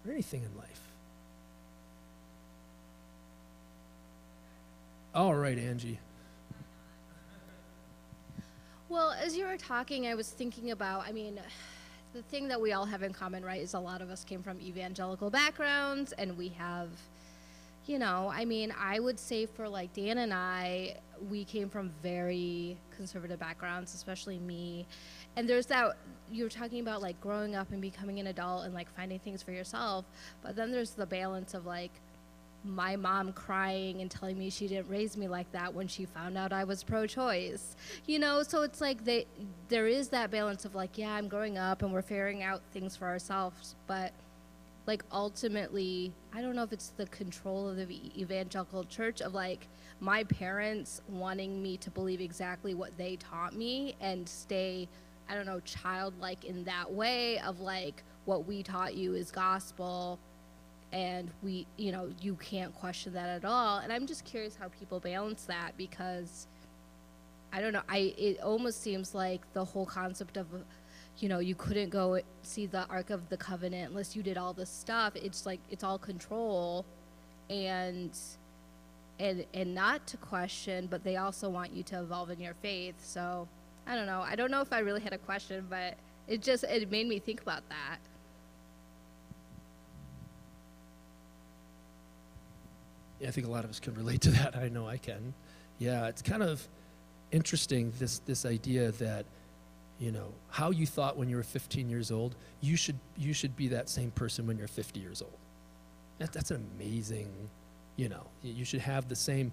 or 0.06 0.12
anything 0.12 0.43
in 0.43 0.58
life? 0.58 0.92
All 5.15 5.36
right, 5.36 5.60
Angie. 5.60 5.99
Well, 8.89 9.12
as 9.12 9.38
you 9.38 9.45
were 9.45 9.58
talking, 9.58 10.08
I 10.08 10.15
was 10.15 10.28
thinking 10.28 10.71
about, 10.71 11.08
I 11.08 11.12
mean, 11.12 11.39
the 12.13 12.23
thing 12.23 12.47
that 12.47 12.60
we 12.60 12.73
all 12.73 12.86
have 12.86 13.04
in 13.04 13.13
common, 13.13 13.45
right, 13.45 13.62
is 13.62 13.76
a 13.76 13.80
lot 13.80 14.02
of 14.02 14.10
us 14.10 14.23
came 14.23 14.41
from 14.41 14.60
evangelical 14.60 15.30
backgrounds 15.30 16.13
and 16.13 16.36
we 16.36 16.49
have, 16.49 16.89
you 17.86 17.99
know, 17.99 18.32
I 18.34 18.43
mean, 18.45 18.73
I 18.76 18.99
would 18.99 19.19
say 19.19 19.45
for 19.45 19.69
like 19.69 19.93
Dan 19.93 20.17
and 20.17 20.34
I, 20.34 20.97
we 21.30 21.45
came 21.45 21.69
from 21.69 21.91
very 22.02 22.76
conservative 22.95 23.39
backgrounds, 23.39 23.93
especially 23.93 24.39
me. 24.39 24.88
And 25.36 25.47
there's 25.47 25.67
that, 25.67 25.95
you 26.32 26.43
were 26.43 26.49
talking 26.49 26.80
about 26.80 27.04
like 27.04 27.21
growing 27.21 27.56
up 27.56 27.71
and 27.71 27.82
becoming 27.84 28.19
an 28.19 28.28
adult 28.28 28.65
and 28.65 28.73
like 28.73 28.89
finding 28.95 29.19
things 29.19 29.43
for 29.43 29.52
yourself. 29.52 30.06
But 30.41 30.56
then 30.56 30.71
there's 30.71 30.91
the 30.91 31.06
balance 31.06 31.54
of 31.54 31.67
like, 31.67 31.91
my 32.63 32.95
mom 32.95 33.34
crying 33.34 34.02
and 34.02 34.10
telling 34.10 34.38
me 34.38 34.49
she 34.49 34.67
didn't 34.67 34.89
raise 34.89 35.17
me 35.17 35.28
like 35.28 35.52
that 35.52 35.73
when 35.73 35.88
she 35.88 36.06
found 36.06 36.38
out 36.38 36.54
I 36.54 36.63
was 36.63 36.84
pro-choice. 36.84 37.76
You 38.06 38.19
know, 38.19 38.43
so 38.43 38.62
it's 38.62 38.82
like 38.82 39.04
they 39.04 39.26
there 39.67 39.88
is 39.88 40.10
that 40.10 40.32
balance 40.32 40.65
of 40.65 40.76
like, 40.76 40.97
yeah, 40.97 41.13
I'm 41.13 41.28
growing 41.28 41.58
up 41.58 41.82
and 41.82 41.91
we're 41.91 42.02
figuring 42.02 42.43
out 42.43 42.62
things 42.71 42.95
for 42.95 43.08
ourselves, 43.08 43.76
but 43.88 44.13
like 44.86 45.04
ultimately, 45.12 46.13
I 46.34 46.41
don't 46.41 46.56
know 46.56 46.63
if 46.63 46.73
it's 46.73 46.89
the 46.89 47.06
control 47.08 47.69
of 47.69 47.78
the 47.78 48.21
evangelical 48.21 48.84
church 48.86 49.21
of 49.21 49.34
like 49.34 49.67
my 49.99 50.23
parents 50.26 51.02
wanting 51.08 51.62
me 51.62 51.78
to 51.78 51.89
believe 51.89 52.19
exactly 52.19 52.73
what 52.73 52.97
they 52.97 53.15
taught 53.15 53.56
me 53.56 53.95
and 54.02 54.28
stay 54.28 54.88
I 55.30 55.36
don't 55.36 55.45
know, 55.45 55.62
childlike 55.62 56.43
in 56.43 56.65
that 56.65 56.91
way 56.91 57.39
of 57.39 57.60
like 57.62 58.04
what 58.26 58.45
we 58.45 58.63
taught 58.63 58.95
you 58.95 59.13
is 59.15 59.32
gospel 59.32 60.19
and 60.93 61.29
we 61.41 61.65
you 61.77 61.91
know 61.91 62.10
you 62.21 62.36
can't 62.36 62.73
question 62.75 63.12
that 63.13 63.27
at 63.27 63.43
all. 63.43 63.79
And 63.79 63.91
i'm 63.91 64.08
just 64.08 64.23
curious 64.23 64.56
how 64.56 64.69
people 64.69 64.99
balance 64.99 65.43
that 65.45 65.71
because 65.75 66.47
i 67.51 67.60
don't 67.60 67.73
know 67.73 67.82
i 67.89 68.13
it 68.17 68.39
almost 68.41 68.82
seems 68.82 69.13
like 69.13 69.41
the 69.53 69.65
whole 69.65 69.86
concept 69.86 70.38
of 70.38 70.47
you 71.17 71.29
know 71.29 71.39
you 71.39 71.56
couldn't 71.56 71.89
go 71.89 72.19
see 72.41 72.65
the 72.65 72.86
ark 72.88 73.10
of 73.10 73.29
the 73.29 73.38
covenant 73.38 73.89
unless 73.91 74.15
you 74.15 74.23
did 74.23 74.38
all 74.38 74.53
this 74.53 74.69
stuff. 74.69 75.15
It's 75.15 75.45
like 75.45 75.60
it's 75.69 75.84
all 75.84 75.97
control 75.97 76.86
and 77.49 78.17
and 79.19 79.45
and 79.53 79.75
not 79.75 80.08
to 80.08 80.17
question 80.17 80.88
but 80.89 81.03
they 81.03 81.17
also 81.17 81.49
want 81.49 81.71
you 81.73 81.84
to 81.84 81.99
evolve 81.99 82.29
in 82.29 82.39
your 82.39 82.56
faith. 82.56 82.95
So 83.03 83.47
i 83.86 83.95
don't 83.95 84.06
know. 84.08 84.21
I 84.21 84.36
don't 84.36 84.51
know 84.51 84.62
if 84.62 84.71
i 84.73 84.79
really 84.79 85.01
had 85.01 85.13
a 85.13 85.17
question 85.17 85.65
but 85.69 85.95
it 86.27 86.41
just 86.41 86.63
it 86.63 86.89
made 86.89 87.08
me 87.08 87.19
think 87.19 87.41
about 87.41 87.67
that 87.69 87.99
I 93.27 93.31
think 93.31 93.47
a 93.47 93.49
lot 93.49 93.63
of 93.63 93.69
us 93.69 93.79
can 93.79 93.93
relate 93.93 94.21
to 94.21 94.31
that. 94.39 94.55
I 94.55 94.69
know 94.69 94.88
I 94.88 94.97
can. 94.97 95.33
Yeah, 95.79 96.07
it's 96.07 96.21
kind 96.21 96.43
of 96.43 96.67
interesting 97.31 97.91
this 97.97 98.19
this 98.19 98.45
idea 98.45 98.91
that 98.93 99.25
you 99.99 100.12
know 100.12 100.33
how 100.49 100.71
you 100.71 100.86
thought 100.86 101.17
when 101.17 101.29
you 101.29 101.36
were 101.36 101.43
15 101.43 101.89
years 101.89 102.12
old, 102.12 102.36
you 102.62 102.75
should 102.75 102.99
you 103.17 103.33
should 103.33 103.55
be 103.55 103.67
that 103.69 103.89
same 103.89 104.12
person 104.12 104.47
when 104.47 104.57
you're 104.57 104.67
50 104.67 104.99
years 104.99 105.21
old. 105.21 105.38
That, 106.19 106.31
that's 106.31 106.51
an 106.51 106.65
amazing, 106.77 107.29
you 107.95 108.07
know, 108.07 108.25
you 108.43 108.65
should 108.65 108.81
have 108.81 109.09
the 109.09 109.15
same 109.15 109.51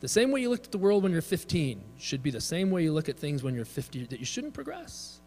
the 0.00 0.08
same 0.08 0.30
way 0.32 0.40
you 0.40 0.50
looked 0.50 0.66
at 0.66 0.72
the 0.72 0.78
world 0.78 1.02
when 1.02 1.12
you're 1.12 1.22
15 1.22 1.80
should 1.98 2.22
be 2.22 2.30
the 2.30 2.40
same 2.40 2.70
way 2.70 2.82
you 2.82 2.92
look 2.92 3.08
at 3.08 3.18
things 3.18 3.42
when 3.42 3.54
you're 3.54 3.64
50 3.64 4.04
that 4.06 4.18
you 4.18 4.26
shouldn't 4.26 4.52
progress. 4.52 5.20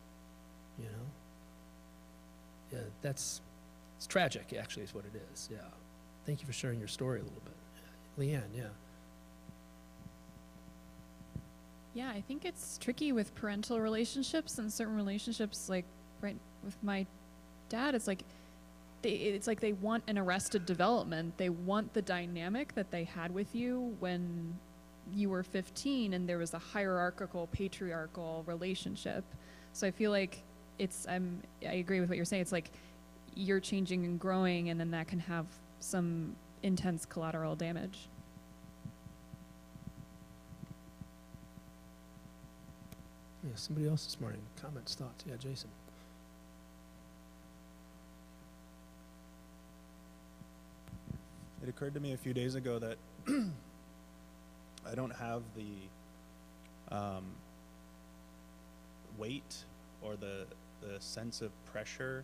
You 0.77 0.85
know? 0.85 0.91
Yeah, 2.73 2.79
that's 3.01 3.41
it's 3.97 4.05
tragic 4.05 4.53
actually 4.59 4.83
is 4.83 4.93
what 4.93 5.05
it 5.05 5.19
is. 5.33 5.49
Yeah. 5.51 5.57
Thank 6.25 6.41
you 6.41 6.45
for 6.45 6.53
sharing 6.53 6.77
your 6.77 6.87
story 6.89 7.19
a 7.19 7.23
little 7.23 7.41
bit. 7.43 7.53
Leanne, 8.19 8.41
yeah. 8.55 8.63
Yeah, 11.93 12.09
I 12.09 12.21
think 12.21 12.45
it's 12.45 12.77
tricky 12.77 13.11
with 13.11 13.33
parental 13.35 13.79
relationships 13.79 14.59
and 14.59 14.71
certain 14.71 14.95
relationships, 14.95 15.67
like 15.69 15.85
right 16.21 16.37
with 16.63 16.75
my 16.83 17.05
dad. 17.69 17.95
It's 17.95 18.07
like 18.07 18.23
they, 19.01 19.11
it's 19.11 19.47
like 19.47 19.59
they 19.59 19.73
want 19.73 20.03
an 20.07 20.17
arrested 20.17 20.65
development. 20.65 21.37
They 21.37 21.49
want 21.49 21.93
the 21.93 22.01
dynamic 22.01 22.75
that 22.75 22.91
they 22.91 23.03
had 23.03 23.33
with 23.33 23.55
you 23.55 23.95
when 23.99 24.57
you 25.13 25.29
were 25.29 25.43
15 25.43 26.13
and 26.13 26.27
there 26.27 26.37
was 26.37 26.53
a 26.53 26.59
hierarchical, 26.59 27.47
patriarchal 27.51 28.43
relationship. 28.45 29.23
So 29.73 29.87
I 29.87 29.91
feel 29.91 30.11
like 30.11 30.43
it's 30.79 31.07
I'm 31.07 31.41
I 31.67 31.75
agree 31.75 31.99
with 31.99 32.09
what 32.09 32.15
you're 32.15 32.25
saying. 32.25 32.41
It's 32.41 32.51
like 32.51 32.71
you're 33.35 33.59
changing 33.59 34.05
and 34.05 34.19
growing, 34.19 34.69
and 34.69 34.79
then 34.79 34.91
that 34.91 35.07
can 35.07 35.19
have 35.19 35.45
some 35.79 36.35
intense 36.63 37.05
collateral 37.05 37.55
damage. 37.55 38.07
Yeah, 43.43 43.51
somebody 43.55 43.87
else 43.87 44.05
this 44.05 44.19
morning. 44.19 44.41
Comments, 44.61 44.93
thoughts? 44.93 45.23
Yeah, 45.27 45.35
Jason. 45.37 45.69
It 51.63 51.69
occurred 51.69 51.93
to 51.93 51.99
me 51.99 52.13
a 52.13 52.17
few 52.17 52.33
days 52.33 52.55
ago 52.55 52.79
that 52.79 52.97
I 53.27 54.95
don't 54.95 55.13
have 55.15 55.43
the 55.55 56.95
um, 56.95 57.25
weight 59.17 59.63
or 60.01 60.15
the 60.15 60.45
the 60.81 60.99
sense 60.99 61.41
of 61.41 61.51
pressure 61.65 62.23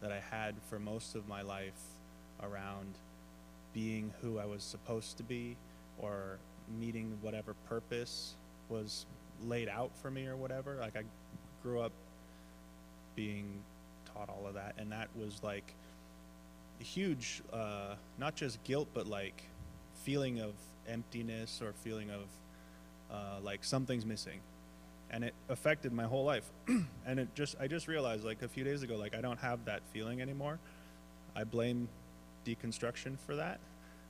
that 0.00 0.10
I 0.10 0.20
had 0.30 0.54
for 0.68 0.78
most 0.78 1.14
of 1.14 1.28
my 1.28 1.42
life 1.42 1.80
around 2.42 2.94
being 3.72 4.12
who 4.20 4.38
I 4.38 4.46
was 4.46 4.62
supposed 4.62 5.16
to 5.18 5.22
be 5.22 5.56
or 5.98 6.38
meeting 6.78 7.18
whatever 7.20 7.54
purpose 7.68 8.34
was 8.68 9.06
laid 9.44 9.68
out 9.68 9.90
for 10.00 10.10
me 10.10 10.26
or 10.26 10.36
whatever. 10.36 10.76
Like 10.80 10.96
I 10.96 11.02
grew 11.62 11.80
up 11.80 11.92
being 13.14 13.62
taught 14.12 14.28
all 14.28 14.46
of 14.46 14.54
that, 14.54 14.74
and 14.78 14.92
that 14.92 15.08
was 15.16 15.42
like 15.42 15.74
huge, 16.78 17.42
uh, 17.52 17.94
not 18.18 18.34
just 18.34 18.62
guilt, 18.64 18.88
but 18.94 19.06
like 19.06 19.42
feeling 20.04 20.40
of 20.40 20.52
emptiness 20.88 21.60
or 21.62 21.72
feeling 21.84 22.10
of 22.10 22.24
uh, 23.10 23.40
like 23.42 23.64
something's 23.64 24.04
missing, 24.04 24.40
and 25.10 25.24
it 25.24 25.34
affected 25.48 25.92
my 25.92 26.04
whole 26.04 26.24
life. 26.24 26.48
and 27.06 27.20
it 27.20 27.34
just, 27.34 27.56
I 27.60 27.66
just 27.66 27.88
realized 27.88 28.24
like 28.24 28.42
a 28.42 28.48
few 28.48 28.64
days 28.64 28.82
ago, 28.82 28.96
like 28.96 29.14
I 29.14 29.20
don't 29.20 29.38
have 29.38 29.64
that 29.66 29.82
feeling 29.92 30.20
anymore. 30.20 30.58
I 31.34 31.44
blame 31.44 31.88
deconstruction 32.46 33.18
for 33.18 33.36
that. 33.36 33.58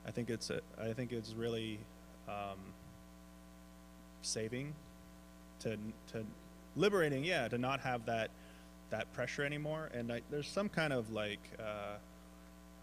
I 0.07 0.11
think 0.11 0.29
it's, 0.29 0.49
a, 0.49 0.61
I 0.79 0.93
think 0.93 1.11
it's 1.11 1.33
really 1.33 1.79
um, 2.27 2.59
saving 4.21 4.73
to 5.59 5.77
to 6.11 6.23
liberating 6.75 7.23
yeah 7.23 7.47
to 7.47 7.57
not 7.57 7.79
have 7.79 8.05
that 8.05 8.29
that 8.89 9.11
pressure 9.13 9.43
anymore. 9.43 9.89
And 9.93 10.11
I, 10.11 10.21
there's 10.29 10.47
some 10.47 10.69
kind 10.69 10.93
of 10.93 11.11
like 11.11 11.39
uh, 11.59 11.95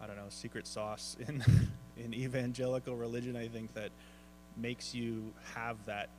i 0.01 0.07
don't 0.07 0.17
know 0.17 0.25
secret 0.29 0.67
sauce 0.67 1.15
in 1.27 1.43
in 1.97 2.13
evangelical 2.13 2.95
religion 2.95 3.35
i 3.35 3.47
think 3.47 3.73
that 3.73 3.89
makes 4.57 4.93
you 4.93 5.31
have 5.53 5.77
that 5.85 6.09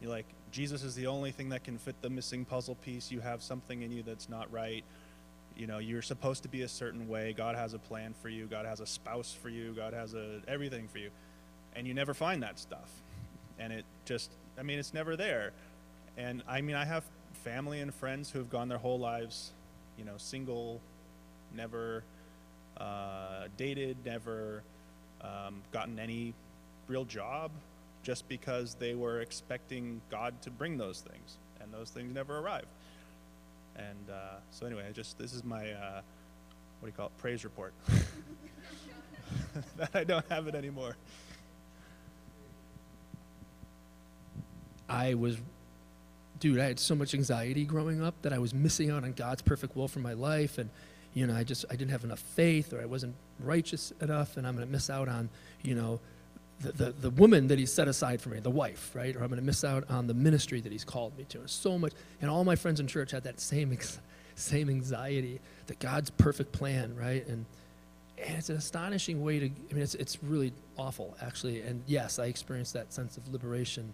you're 0.00 0.10
like 0.10 0.26
jesus 0.52 0.82
is 0.82 0.94
the 0.94 1.06
only 1.06 1.32
thing 1.32 1.48
that 1.48 1.64
can 1.64 1.78
fit 1.78 2.00
the 2.02 2.10
missing 2.10 2.44
puzzle 2.44 2.76
piece. 2.76 3.10
You 3.10 3.20
have 3.20 3.42
something 3.42 3.82
in 3.82 3.90
you 3.92 4.02
that's 4.02 4.28
not 4.28 4.50
right 4.52 4.84
you 5.56 5.66
know 5.66 5.78
you're 5.78 6.02
supposed 6.02 6.42
to 6.42 6.48
be 6.48 6.62
a 6.62 6.68
certain 6.68 7.08
way. 7.08 7.32
God 7.32 7.56
has 7.56 7.74
a 7.74 7.78
plan 7.78 8.14
for 8.20 8.28
you. 8.28 8.46
God 8.46 8.66
has 8.66 8.80
a 8.80 8.86
spouse 8.86 9.32
for 9.32 9.48
you. 9.48 9.72
God 9.72 9.92
has 9.92 10.14
a 10.14 10.40
everything 10.46 10.88
for 10.88 10.98
you. 10.98 11.10
And 11.74 11.86
you 11.86 11.94
never 11.94 12.14
find 12.14 12.42
that 12.42 12.58
stuff. 12.58 12.90
And 13.58 13.72
it 13.72 13.84
just 14.04 14.30
i 14.58 14.62
mean 14.62 14.78
it's 14.78 14.94
never 14.94 15.16
there. 15.16 15.52
And 16.16 16.42
i 16.48 16.60
mean 16.60 16.76
i 16.76 16.84
have 16.84 17.04
family 17.44 17.80
and 17.80 17.94
friends 17.94 18.30
who 18.30 18.38
have 18.38 18.50
gone 18.50 18.68
their 18.68 18.78
whole 18.78 18.98
lives 18.98 19.52
you 19.96 20.04
know 20.04 20.14
single 20.16 20.80
never 21.54 22.02
uh, 22.78 23.46
dated 23.56 23.96
never 24.04 24.62
um, 25.20 25.62
gotten 25.70 25.98
any 25.98 26.34
real 26.88 27.04
job 27.04 27.50
just 28.02 28.28
because 28.28 28.74
they 28.74 28.94
were 28.94 29.20
expecting 29.20 30.00
god 30.10 30.40
to 30.42 30.50
bring 30.50 30.78
those 30.78 31.00
things. 31.00 31.38
And 31.60 31.72
those 31.72 31.90
things 31.90 32.14
never 32.14 32.38
arrived 32.38 32.66
and 33.76 34.10
uh, 34.10 34.36
so 34.50 34.66
anyway 34.66 34.86
I 34.88 34.92
just 34.92 35.18
this 35.18 35.32
is 35.32 35.44
my 35.44 35.70
uh, 35.72 36.00
what 36.80 36.86
do 36.86 36.86
you 36.86 36.92
call 36.92 37.06
it? 37.06 37.18
Praise 37.18 37.44
report. 37.44 37.72
That 39.76 39.90
i 39.94 40.04
don't 40.04 40.24
have 40.28 40.46
it 40.46 40.54
anymore. 40.54 40.96
I 44.88 45.14
was, 45.14 45.38
dude, 46.38 46.60
I 46.60 46.66
had 46.66 46.78
so 46.78 46.94
much 46.94 47.14
anxiety 47.14 47.64
growing 47.64 48.02
up 48.02 48.14
that 48.22 48.32
I 48.32 48.38
was 48.38 48.54
missing 48.54 48.90
out 48.90 49.02
on 49.02 49.12
God's 49.12 49.42
perfect 49.42 49.76
will 49.76 49.88
for 49.88 49.98
my 49.98 50.12
life. 50.12 50.58
And, 50.58 50.70
you 51.12 51.26
know, 51.26 51.34
I 51.34 51.42
just, 51.42 51.64
I 51.70 51.76
didn't 51.76 51.90
have 51.90 52.04
enough 52.04 52.20
faith 52.20 52.72
or 52.72 52.80
I 52.80 52.84
wasn't 52.84 53.16
righteous 53.40 53.92
enough 54.00 54.36
and 54.36 54.46
I'm 54.46 54.58
to 54.58 54.66
miss 54.66 54.90
out 54.90 55.08
on, 55.08 55.28
you 55.62 55.74
know, 55.74 56.00
the, 56.60 56.72
the, 56.72 56.90
the 56.92 57.10
woman 57.10 57.48
that 57.48 57.58
he's 57.58 57.72
set 57.72 57.88
aside 57.88 58.20
for 58.20 58.30
me, 58.30 58.40
the 58.40 58.50
wife, 58.50 58.92
right? 58.94 59.14
Or 59.14 59.20
I'm 59.20 59.28
going 59.28 59.40
to 59.40 59.44
miss 59.44 59.62
out 59.64 59.88
on 59.90 60.06
the 60.06 60.14
ministry 60.14 60.60
that 60.60 60.72
he's 60.72 60.84
called 60.84 61.16
me 61.18 61.24
to. 61.30 61.40
And 61.40 61.50
so 61.50 61.78
much, 61.78 61.92
and 62.20 62.30
all 62.30 62.44
my 62.44 62.56
friends 62.56 62.80
in 62.80 62.86
church 62.86 63.10
had 63.10 63.24
that 63.24 63.40
same, 63.40 63.76
same 64.34 64.70
anxiety, 64.70 65.40
that 65.66 65.78
God's 65.78 66.10
perfect 66.10 66.52
plan, 66.52 66.96
right? 66.96 67.26
And, 67.26 67.44
and 68.18 68.38
it's 68.38 68.48
an 68.48 68.56
astonishing 68.56 69.22
way 69.22 69.38
to, 69.38 69.46
I 69.46 69.74
mean, 69.74 69.82
it's, 69.82 69.94
it's 69.94 70.22
really 70.22 70.52
awful, 70.78 71.16
actually. 71.20 71.60
And 71.60 71.82
yes, 71.86 72.18
I 72.18 72.26
experienced 72.26 72.72
that 72.72 72.92
sense 72.92 73.18
of 73.18 73.30
liberation 73.32 73.92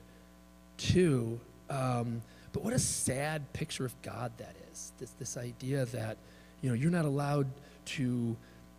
too. 0.76 1.40
Um, 1.68 2.22
but 2.52 2.62
what 2.62 2.74
a 2.74 2.78
sad 2.78 3.52
picture 3.52 3.84
of 3.84 4.00
God 4.02 4.30
that 4.38 4.54
is. 4.70 4.92
This, 4.98 5.10
this 5.18 5.36
idea 5.36 5.86
that, 5.86 6.16
you 6.60 6.68
know, 6.68 6.74
you're 6.74 6.90
not 6.90 7.06
allowed 7.06 7.48
to, 7.84 8.36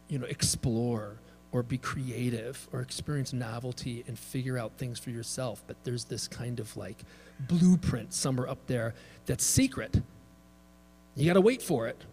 you 0.07 0.19
know, 0.19 0.25
explore 0.27 1.17
or 1.53 1.63
be 1.63 1.77
creative 1.77 2.67
or 2.73 2.81
experience 2.81 3.31
novelty 3.31 4.03
and 4.07 4.19
figure 4.19 4.57
out 4.57 4.73
things 4.77 4.99
for 4.99 5.11
yourself. 5.11 5.63
But 5.65 5.77
there's 5.85 6.03
this 6.03 6.27
kind 6.27 6.59
of 6.59 6.75
like 6.75 6.97
blueprint 7.39 8.13
somewhere 8.13 8.49
up 8.49 8.67
there 8.67 8.93
that's 9.25 9.45
secret. 9.45 10.01
You 11.15 11.25
got 11.25 11.33
to 11.33 11.41
wait 11.41 11.61
for 11.61 11.87
it. 11.87 12.03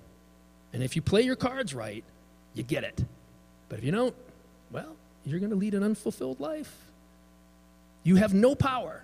And 0.73 0.85
if 0.85 0.95
you 0.95 1.03
play 1.03 1.23
your 1.23 1.35
cards 1.35 1.75
right, 1.75 2.05
you 2.55 2.63
get 2.63 2.85
it. 2.85 3.05
But 3.69 3.81
if 3.81 3.85
you 3.85 3.91
don't, 3.91 4.15
well, 4.71 4.95
you're 5.27 5.41
going 5.41 5.51
to 5.51 5.57
lead 5.57 5.75
an 5.75 5.83
unfulfilled 5.83 6.39
life. 6.39 6.73
You 8.05 8.17
have 8.17 8.33
no 8.33 8.55
power 8.55 9.03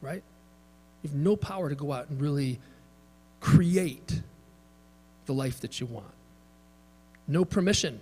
right? 0.00 0.22
You 1.02 1.10
have 1.10 1.18
no 1.18 1.36
power 1.36 1.68
to 1.68 1.74
go 1.74 1.92
out 1.92 2.08
and 2.08 2.20
really 2.20 2.58
create 3.40 4.22
the 5.26 5.32
life 5.32 5.60
that 5.60 5.80
you 5.80 5.86
want. 5.86 6.06
No 7.28 7.44
permission. 7.44 8.00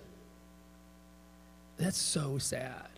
That's 1.77 1.97
so 1.97 2.37
sad. 2.37 2.89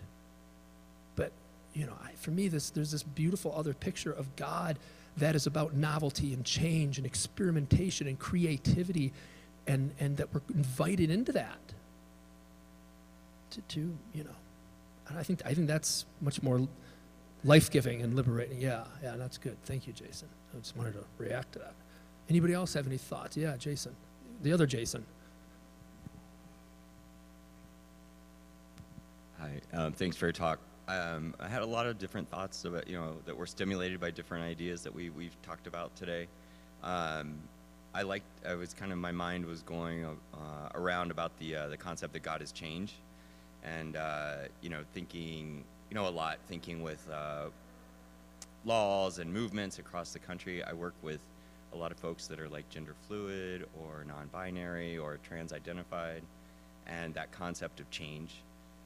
But, 1.16 1.32
you 1.74 1.86
know, 1.86 1.98
I, 2.04 2.12
for 2.12 2.32
me, 2.32 2.48
this, 2.48 2.70
there's 2.70 2.92
this 2.92 3.04
beautiful 3.04 3.54
other 3.56 3.74
picture 3.74 4.12
of 4.12 4.36
God 4.36 4.78
that 5.18 5.36
is 5.36 5.48
about 5.48 5.74
novelty 5.74 6.34
and 6.34 6.46
change 6.46 6.98
and 6.98 7.06
experimentation 7.06 8.08
and 8.08 8.20
creativity, 8.20 9.14
and, 9.66 9.92
and 10.00 10.18
that 10.18 10.32
we're 10.34 10.42
invited 10.54 11.10
into 11.10 11.32
that. 11.32 11.58
To, 13.52 13.62
to 13.62 13.80
you 14.14 14.24
know, 14.24 14.36
and 15.08 15.18
I 15.18 15.24
think, 15.24 15.42
I 15.46 15.54
think 15.54 15.68
that's 15.68 16.06
much 16.22 16.44
more 16.44 16.68
life 17.44 17.72
giving 17.72 18.02
and 18.02 18.16
liberating. 18.16 18.62
Yeah, 18.62 18.84
yeah, 19.02 19.16
that's 19.18 19.38
good. 19.38 19.58
Thank 19.64 19.88
you, 19.88 19.94
Jason. 19.94 20.28
I 20.54 20.60
just 20.60 20.78
wanted 20.78 20.94
to 20.94 21.04
react 21.18 21.54
to 21.54 21.60
that. 21.60 21.74
Anybody 22.30 22.54
else 22.54 22.74
have 22.74 22.86
any 22.86 22.98
thoughts? 22.98 23.38
Yeah, 23.38 23.56
Jason. 23.58 23.96
The 24.44 24.54
other 24.54 24.68
Jason. 24.68 25.06
Hi, 29.40 29.62
um, 29.72 29.94
thanks 29.94 30.18
for 30.18 30.26
your 30.26 30.34
talk. 30.34 30.58
Um, 30.88 31.36
I 31.40 31.48
had 31.48 31.62
a 31.62 31.66
lot 31.66 31.86
of 31.86 32.00
different 32.00 32.28
thoughts 32.28 32.66
about, 32.66 32.88
you 32.88 32.98
know, 32.98 33.18
that 33.28 33.38
were 33.38 33.46
stimulated 33.46 34.00
by 34.00 34.10
different 34.10 34.44
ideas 34.44 34.82
that 34.82 34.94
we, 34.94 35.12
we've 35.12 35.40
talked 35.44 35.68
about 35.68 35.96
today. 35.96 36.28
Um, 36.82 37.38
I 37.94 38.02
liked, 38.02 38.26
I 38.48 38.56
was 38.56 38.74
kind 38.74 38.92
of, 38.92 38.98
my 38.98 39.12
mind 39.12 39.46
was 39.46 39.62
going 39.62 40.06
uh, 40.06 40.70
around 40.74 41.12
about 41.12 41.38
the, 41.38 41.56
uh, 41.56 41.68
the 41.68 41.78
concept 41.78 42.14
that 42.14 42.24
God 42.24 42.42
is 42.42 42.52
change 42.52 42.96
and, 43.64 43.96
uh, 43.96 44.36
you 44.62 44.72
know, 44.72 44.82
thinking, 44.96 45.64
you 45.92 45.96
know, 45.96 46.08
a 46.08 46.10
lot, 46.10 46.40
thinking 46.48 46.82
with 46.82 47.08
uh, 47.14 47.46
laws 48.66 49.20
and 49.20 49.32
movements 49.32 49.78
across 49.78 50.14
the 50.14 50.20
country. 50.20 50.64
I 50.64 50.74
work 50.74 50.96
with 51.04 51.22
a 51.74 51.78
lot 51.78 51.92
of 51.92 52.00
folks 52.00 52.26
that 52.26 52.40
are 52.40 52.50
like 52.50 52.68
gender 52.72 52.96
fluid 53.08 53.68
or 53.80 54.04
non-binary 54.04 54.98
or 54.98 55.20
trans-identified 55.22 56.24
and 56.88 57.14
that 57.14 57.32
concept 57.32 57.80
of 57.80 57.88
change 57.92 58.38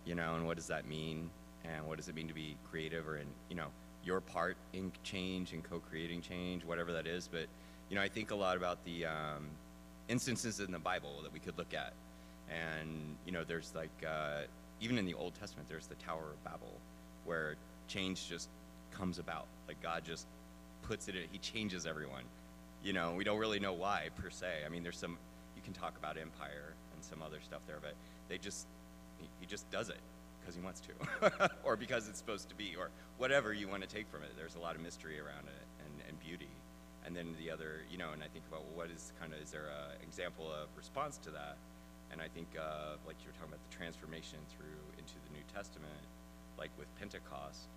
you 0.06 0.16
know 0.16 0.36
and 0.36 0.46
what 0.46 0.58
does 0.58 0.68
that 0.68 0.88
mean? 0.88 1.30
And 1.64 1.86
what 1.88 1.98
does 1.98 2.10
it 2.10 2.16
mean 2.16 2.28
to 2.28 2.34
be 2.34 2.58
creative 2.70 3.08
or 3.08 3.18
in 3.18 3.28
you 3.50 3.56
know 3.56 3.68
your 4.04 4.20
part 4.20 4.58
in 4.74 4.92
change 5.04 5.54
and 5.54 5.64
co-creating 5.64 6.22
change 6.22 6.66
whatever 6.66 6.92
that 6.94 7.08
is. 7.08 7.28
But 7.32 7.46
you 7.90 7.96
know 7.96 8.02
i 8.02 8.08
think 8.08 8.32
a 8.32 8.36
lot 8.36 8.58
about 8.58 8.84
the 8.86 9.06
um, 9.06 9.48
instances 10.08 10.60
in 10.60 10.72
the 10.72 10.80
bible 10.80 11.20
that 11.24 11.34
we 11.34 11.40
could 11.40 11.58
look 11.58 11.74
at. 11.74 11.94
And 12.50 13.16
you 13.26 13.32
know 13.32 13.44
there's 13.44 13.74
like 13.76 13.92
uh, 14.08 14.42
even 14.80 14.98
in 14.98 15.06
the 15.06 15.14
old 15.14 15.36
testament 15.36 15.70
there's 15.70 15.88
the 15.88 15.96
tower 15.96 16.24
of 16.34 16.44
babel 16.44 16.74
where 17.26 17.56
change 17.88 18.28
just 18.28 18.50
comes 18.92 19.20
about. 19.20 19.46
Like 19.68 19.82
god 19.82 20.04
just 20.04 20.26
puts 20.84 21.08
it 21.08 21.16
in 21.16 21.24
he 21.32 21.38
changes 21.38 21.86
everyone. 21.86 22.24
You 22.84 22.94
know 22.94 23.14
we 23.14 23.24
don't 23.24 23.40
really 23.40 23.60
know 23.60 23.74
why 23.74 24.10
per 24.16 24.30
se. 24.30 24.48
I 24.66 24.70
mean 24.70 24.84
there's 24.84 24.98
some 24.98 25.18
you 25.56 25.62
can 25.62 25.74
talk 25.74 25.96
about 25.98 26.18
empire 26.18 26.74
and 26.96 27.04
some 27.04 27.22
other 27.22 27.38
stuff 27.44 27.62
there 27.68 27.78
but 27.82 27.94
they 28.30 28.38
just 28.38 28.66
he, 29.40 29.46
just 29.46 29.70
does 29.72 29.90
it 29.90 30.00
because 30.40 30.56
he 30.56 30.62
wants 30.62 30.82
to 30.82 31.52
or 31.64 31.76
because 31.76 32.08
it's 32.08 32.18
supposed 32.18 32.50
to 32.50 32.56
be 32.56 32.76
or 32.78 32.90
whatever 33.18 33.54
you 33.54 33.68
want 33.68 33.82
to 33.82 33.90
take 33.90 34.08
from 34.10 34.24
it. 34.24 34.32
There's 34.38 34.56
a 34.56 34.60
lot 34.60 34.76
of 34.76 34.82
mystery 34.82 35.20
around 35.20 35.46
it 35.48 35.66
and, 35.86 36.10
and 36.10 36.20
beauty. 36.20 36.50
And 37.06 37.16
then 37.16 37.36
the 37.40 37.50
other 37.52 37.82
you 37.90 37.98
know 37.98 38.12
and 38.14 38.22
i 38.22 38.28
think 38.28 38.46
about 38.48 38.64
well, 38.64 38.86
what 38.86 38.90
is 38.94 39.12
kind 39.20 39.34
of 39.34 39.42
is 39.42 39.52
there 39.52 39.74
an 39.74 40.02
example 40.04 40.52
of 40.52 40.70
response 40.78 41.18
to 41.26 41.32
that? 41.32 41.58
And 42.12 42.22
i 42.22 42.28
think 42.28 42.48
uh, 42.56 42.96
like 43.08 43.18
you 43.22 43.28
were 43.28 43.38
talking 43.38 43.54
about 43.54 43.64
the 43.70 43.76
transformation 43.76 44.40
through 44.54 44.82
into 44.98 45.16
the 45.26 45.32
new 45.34 45.44
testament 45.54 46.06
like 46.58 46.70
with 46.78 46.88
pentecost 47.00 47.68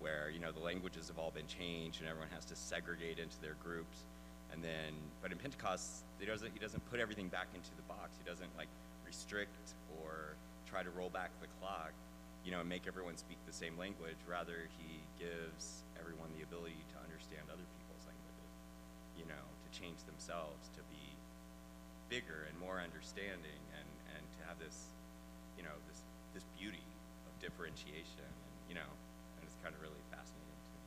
where 0.00 0.30
you 0.32 0.40
know 0.40 0.50
the 0.50 0.64
languages 0.64 1.08
have 1.08 1.18
all 1.18 1.30
been 1.30 1.46
changed 1.46 2.00
and 2.00 2.08
everyone 2.08 2.32
has 2.32 2.44
to 2.46 2.56
segregate 2.56 3.18
into 3.18 3.38
their 3.40 3.54
groups. 3.62 4.08
And 4.52 4.64
then 4.64 4.96
but 5.22 5.30
in 5.30 5.38
pentecost 5.38 6.02
he 6.18 6.26
doesn't 6.26 6.50
he 6.52 6.58
doesn't 6.58 6.82
put 6.90 6.98
everything 6.98 7.28
back 7.28 7.48
into 7.54 7.70
the 7.76 7.86
box. 7.86 8.16
He 8.18 8.28
doesn't 8.28 8.50
like 8.56 8.68
restrict 9.06 9.76
or 10.02 10.29
try 10.70 10.82
to 10.86 10.90
roll 10.94 11.10
back 11.10 11.34
the 11.42 11.50
clock 11.58 11.90
you 12.46 12.54
know 12.54 12.60
and 12.62 12.68
make 12.70 12.86
everyone 12.86 13.18
speak 13.18 13.36
the 13.44 13.52
same 13.52 13.74
language 13.76 14.16
rather 14.30 14.70
he 14.78 15.02
gives 15.18 15.82
everyone 15.98 16.30
the 16.38 16.46
ability 16.46 16.78
to 16.94 16.96
understand 17.02 17.42
other 17.50 17.66
people's 17.76 18.06
languages 18.06 18.50
you 19.18 19.26
know 19.26 19.44
to 19.66 19.68
change 19.74 19.98
themselves 20.06 20.70
to 20.72 20.80
be 20.94 21.02
bigger 22.08 22.46
and 22.46 22.54
more 22.62 22.78
understanding 22.78 23.60
and 23.74 23.88
and 24.14 24.22
to 24.38 24.40
have 24.46 24.54
this 24.62 24.94
you 25.58 25.66
know 25.66 25.74
this 25.90 26.00
this 26.32 26.46
beauty 26.54 26.86
of 27.26 27.32
differentiation 27.42 28.30
and 28.30 28.54
you 28.70 28.78
know 28.78 28.90
and 29.36 29.42
it's 29.42 29.58
kind 29.60 29.74
of 29.74 29.80
really 29.82 30.00
fascinating 30.14 30.58
to 30.64 30.70
me 30.70 30.80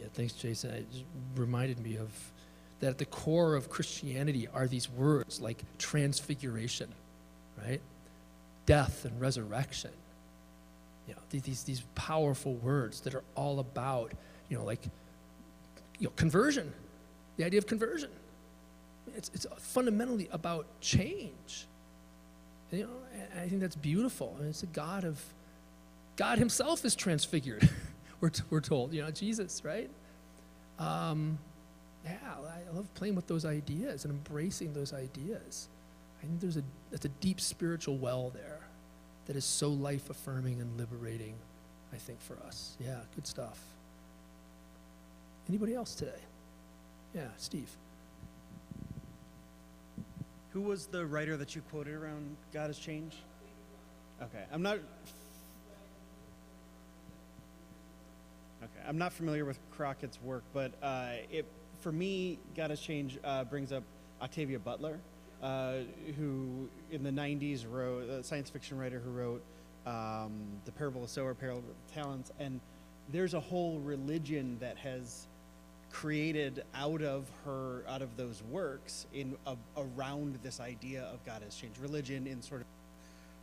Yeah, 0.00 0.06
thanks, 0.12 0.32
Jason. 0.32 0.70
It 0.74 0.86
reminded 1.36 1.78
me 1.80 1.96
of 1.96 2.10
that 2.80 2.90
at 2.90 2.98
the 2.98 3.04
core 3.04 3.54
of 3.54 3.70
Christianity 3.70 4.48
are 4.52 4.66
these 4.66 4.88
words 4.90 5.40
like 5.40 5.62
transfiguration, 5.78 6.92
right? 7.64 7.80
Death 8.66 9.04
and 9.04 9.20
resurrection. 9.20 9.90
You 11.06 11.14
know, 11.14 11.20
these, 11.30 11.64
these, 11.64 11.82
powerful 11.94 12.54
words 12.54 13.00
that 13.02 13.14
are 13.14 13.24
all 13.34 13.60
about, 13.60 14.12
you 14.48 14.56
know, 14.56 14.64
like, 14.64 14.82
you 15.98 16.06
know, 16.06 16.12
conversion, 16.16 16.72
the 17.36 17.44
idea 17.44 17.58
of 17.58 17.66
conversion. 17.66 18.10
It's, 19.14 19.30
it's 19.34 19.46
fundamentally 19.58 20.28
about 20.32 20.66
change. 20.80 21.66
And, 22.70 22.80
you 22.80 22.86
know, 22.86 22.92
I 23.36 23.48
think 23.48 23.60
that's 23.60 23.76
beautiful. 23.76 24.34
And 24.38 24.48
it's 24.48 24.62
a 24.62 24.66
God 24.66 25.04
of, 25.04 25.22
God 26.16 26.38
Himself 26.38 26.84
is 26.84 26.94
transfigured. 26.94 27.68
we're, 28.20 28.30
we're 28.48 28.60
told, 28.60 28.94
you 28.94 29.02
know, 29.02 29.10
Jesus, 29.10 29.62
right? 29.64 29.90
Um, 30.78 31.38
yeah, 32.04 32.12
I 32.26 32.74
love 32.74 32.92
playing 32.94 33.14
with 33.14 33.26
those 33.26 33.44
ideas 33.44 34.04
and 34.04 34.12
embracing 34.12 34.74
those 34.74 34.92
ideas. 34.92 35.68
I 36.22 36.26
think 36.26 36.40
there's 36.40 36.56
a 36.56 36.62
that's 36.90 37.04
a 37.04 37.10
deep 37.20 37.40
spiritual 37.40 37.98
well 37.98 38.30
there 38.30 38.60
that 39.26 39.36
is 39.36 39.44
so 39.44 39.70
life 39.70 40.10
affirming 40.10 40.60
and 40.60 40.76
liberating, 40.78 41.34
I 41.92 41.96
think, 41.96 42.20
for 42.20 42.36
us. 42.46 42.76
Yeah, 42.78 43.00
good 43.14 43.26
stuff. 43.26 43.58
Anybody 45.48 45.74
else 45.74 45.94
today? 45.94 46.20
Yeah, 47.14 47.28
Steve. 47.36 47.70
Who 50.52 50.60
was 50.60 50.86
the 50.86 51.04
writer 51.04 51.36
that 51.36 51.54
you 51.54 51.62
quoted 51.70 51.94
around 51.94 52.36
God 52.52 52.68
has 52.68 52.78
changed? 52.78 53.16
Okay, 54.22 54.44
I'm 54.52 54.62
not. 54.62 54.78
Okay, 58.62 58.88
I'm 58.88 58.98
not 58.98 59.12
familiar 59.12 59.44
with 59.44 59.58
Crockett's 59.72 60.18
work, 60.22 60.44
but 60.52 60.72
uh, 60.82 61.12
it 61.30 61.44
for 61.84 61.92
me, 61.92 62.38
God 62.56 62.70
has 62.70 62.80
changed 62.80 63.18
uh, 63.22 63.44
brings 63.44 63.70
up 63.70 63.82
Octavia 64.22 64.58
Butler, 64.58 64.98
uh, 65.42 65.74
who 66.16 66.66
in 66.90 67.04
the 67.04 67.10
90s 67.10 67.66
wrote 67.70 68.08
a 68.08 68.24
science 68.24 68.48
fiction 68.48 68.78
writer 68.78 68.98
who 69.04 69.10
wrote 69.10 69.42
um, 69.86 70.32
the 70.64 70.72
Parable 70.72 71.04
of 71.04 71.10
Sower, 71.10 71.34
Parable 71.34 71.58
of 71.58 71.94
Talents, 71.94 72.32
and 72.40 72.58
there's 73.12 73.34
a 73.34 73.40
whole 73.40 73.80
religion 73.80 74.56
that 74.60 74.78
has 74.78 75.26
created 75.92 76.64
out 76.74 77.02
of 77.02 77.26
her 77.44 77.84
out 77.86 78.00
of 78.00 78.16
those 78.16 78.42
works 78.50 79.06
in 79.12 79.36
a, 79.46 79.54
around 79.76 80.38
this 80.42 80.60
idea 80.60 81.02
of 81.12 81.22
God 81.26 81.42
has 81.42 81.54
changed 81.54 81.78
religion 81.78 82.26
in 82.26 82.40
sort 82.40 82.62
of 82.62 82.66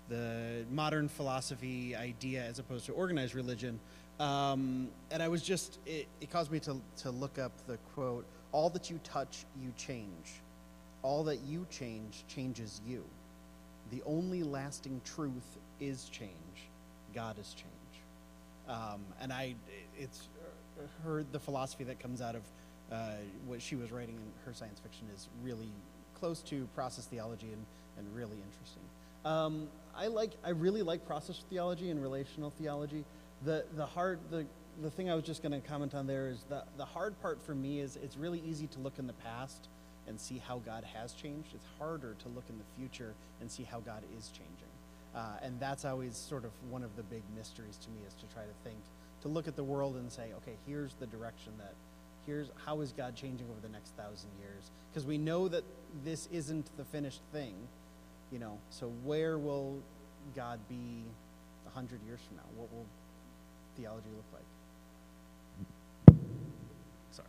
the 0.10 0.66
modern 0.72 1.08
philosophy 1.08 1.96
idea 1.96 2.44
as 2.44 2.58
opposed 2.58 2.88
to 2.88 2.92
organized 2.94 3.36
religion. 3.36 3.80
Um, 4.22 4.90
and 5.10 5.24
I 5.24 5.28
was 5.28 5.42
just, 5.42 5.80
it, 5.88 6.08
it 6.22 6.30
caused 6.30 6.52
me 6.52 6.60
to, 6.62 6.80
to 6.98 7.10
look 7.10 7.40
up 7.40 7.52
the 7.66 7.78
quote 7.96 8.24
All 8.52 8.70
that 8.70 8.90
you 8.90 9.00
touch, 9.04 9.46
you 9.60 9.74
change. 9.76 10.42
All 11.02 11.24
that 11.24 11.40
you 11.40 11.66
change 11.72 12.24
changes 12.28 12.82
you. 12.88 13.04
The 13.92 14.04
only 14.06 14.44
lasting 14.44 15.02
truth 15.04 15.58
is 15.80 16.08
change. 16.10 16.30
God 17.16 17.40
is 17.40 17.56
change. 17.56 17.72
Um, 18.70 19.02
and 19.20 19.34
I, 19.34 19.56
it's 19.98 20.30
her, 21.04 21.26
the 21.32 21.40
philosophy 21.40 21.84
that 21.86 22.00
comes 22.00 22.22
out 22.22 22.36
of 22.36 22.44
uh, 22.92 23.14
what 23.48 23.60
she 23.60 23.76
was 23.76 23.92
writing 23.92 24.16
in 24.16 24.46
her 24.46 24.54
science 24.54 24.80
fiction 24.80 25.08
is 25.16 25.30
really 25.44 25.72
close 26.20 26.42
to 26.44 26.68
process 26.76 27.06
theology 27.06 27.48
and, 27.52 27.66
and 27.98 28.16
really 28.16 28.38
interesting. 28.38 28.84
Um, 29.26 29.68
I 29.98 30.08
like, 30.08 30.32
I 30.46 30.50
really 30.50 30.84
like 30.84 31.08
process 31.08 31.44
theology 31.50 31.90
and 31.90 32.02
relational 32.02 32.52
theology. 32.60 33.04
The, 33.44 33.66
the 33.76 33.86
hard, 33.86 34.20
the, 34.30 34.46
the 34.82 34.92
thing 34.92 35.10
I 35.10 35.16
was 35.16 35.24
just 35.24 35.42
going 35.42 35.60
to 35.60 35.68
comment 35.68 35.96
on 35.96 36.08
there 36.08 36.30
is 36.30 36.44
the, 36.50 36.64
the 36.78 36.86
hard 36.86 37.20
part 37.22 37.42
for 37.42 37.56
me 37.56 37.80
is 37.80 37.98
it's 37.98 38.18
really 38.18 38.42
easy 38.46 38.68
to 38.68 38.80
look 38.80 39.00
in 39.00 39.08
the 39.08 39.14
past 39.14 39.68
and 40.08 40.20
see 40.20 40.42
how 40.48 40.60
God 40.60 40.84
has 40.84 41.14
changed. 41.14 41.50
It's 41.54 41.66
harder 41.80 42.16
to 42.20 42.28
look 42.30 42.46
in 42.50 42.58
the 42.58 42.64
future 42.78 43.14
and 43.40 43.50
see 43.50 43.64
how 43.64 43.80
God 43.80 44.04
is 44.18 44.28
changing. 44.30 44.72
Uh, 45.16 45.38
and 45.42 45.60
that's 45.60 45.86
always 45.86 46.16
sort 46.16 46.46
of 46.46 46.52
one 46.70 46.84
of 46.84 46.96
the 46.96 47.04
big 47.04 47.24
mysteries 47.36 47.78
to 47.78 47.90
me 47.90 48.00
is 48.08 48.14
to 48.16 48.26
try 48.34 48.44
to 48.44 48.54
think, 48.64 48.78
to 49.22 49.28
look 49.28 49.48
at 49.48 49.56
the 49.56 49.64
world 49.64 49.96
and 49.96 50.12
say, 50.12 50.32
okay, 50.38 50.56
here's 50.66 50.94
the 50.96 51.08
direction 51.08 51.52
that, 51.58 51.74
here's 52.26 52.48
how 52.66 52.82
is 52.82 52.92
God 52.92 53.16
changing 53.16 53.48
over 53.50 53.60
the 53.62 53.72
next 53.72 53.92
thousand 53.98 54.30
years? 54.40 54.72
Because 54.92 55.06
we 55.06 55.18
know 55.18 55.48
that 55.48 55.64
this 56.06 56.30
isn't 56.32 56.66
the 56.78 56.86
finished 56.86 57.22
thing, 57.34 57.56
you 58.32 58.40
know. 58.40 58.58
So 58.70 58.92
where 59.04 59.38
will 59.38 59.80
God 60.36 60.60
be 60.70 61.04
a 61.68 61.70
hundred 61.72 62.00
years 62.06 62.20
from 62.28 62.38
now? 62.38 62.44
What 62.56 62.72
will 62.72 62.86
theology 63.82 64.10
look 64.15 64.26
like? 64.34 66.17
Sorry. 67.12 67.28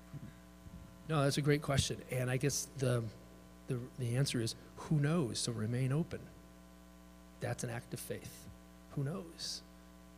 No, 1.09 1.23
that's 1.23 1.39
a 1.39 1.43
great 1.43 1.63
question. 1.63 1.97
And 2.11 2.31
I 2.31 2.37
guess 2.37 2.69
the, 2.79 3.03
the, 3.69 3.79
the 3.99 4.17
answer 4.17 4.41
is 4.41 4.55
who 4.77 4.97
knows? 4.97 5.39
So 5.39 5.53
remain 5.53 5.93
open. 5.93 6.21
That's 7.41 7.65
an 7.65 7.71
act 7.71 7.95
of 7.95 8.01
faith. 8.01 8.47
Who 8.95 9.05
knows? 9.05 9.63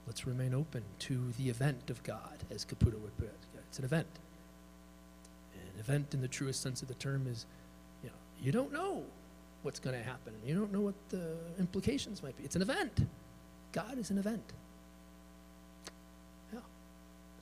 Let's 0.06 0.26
remain 0.26 0.54
open 0.54 0.82
to 1.00 1.32
the 1.38 1.48
event 1.48 1.88
of 1.88 2.02
God, 2.02 2.44
as 2.50 2.64
Caputo 2.64 3.00
would 3.00 3.16
put 3.16 3.28
it. 3.28 3.34
It's 3.68 3.78
an 3.78 3.84
event. 3.84 4.06
An 5.54 5.80
event, 5.80 6.12
in 6.12 6.20
the 6.20 6.28
truest 6.28 6.60
sense 6.60 6.82
of 6.82 6.88
the 6.88 6.94
term, 6.94 7.26
is 7.26 7.46
you 8.02 8.10
know 8.10 8.16
you 8.40 8.52
don't 8.52 8.72
know 8.72 9.02
what's 9.62 9.80
going 9.80 9.96
to 9.96 10.02
happen. 10.02 10.34
You 10.44 10.54
don't 10.54 10.72
know 10.72 10.82
what 10.82 10.94
the 11.08 11.36
implications 11.58 12.22
might 12.22 12.36
be. 12.36 12.44
It's 12.44 12.54
an 12.54 12.62
event. 12.62 13.06
God 13.72 13.98
is 13.98 14.10
an 14.10 14.18
event. 14.18 14.52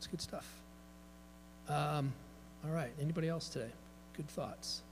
That's 0.03 0.11
good 0.11 0.21
stuff. 0.21 0.49
Um, 1.69 2.13
all 2.65 2.73
right. 2.73 2.91
Anybody 3.01 3.29
else 3.29 3.49
today? 3.49 3.71
Good 4.17 4.27
thoughts. 4.27 4.83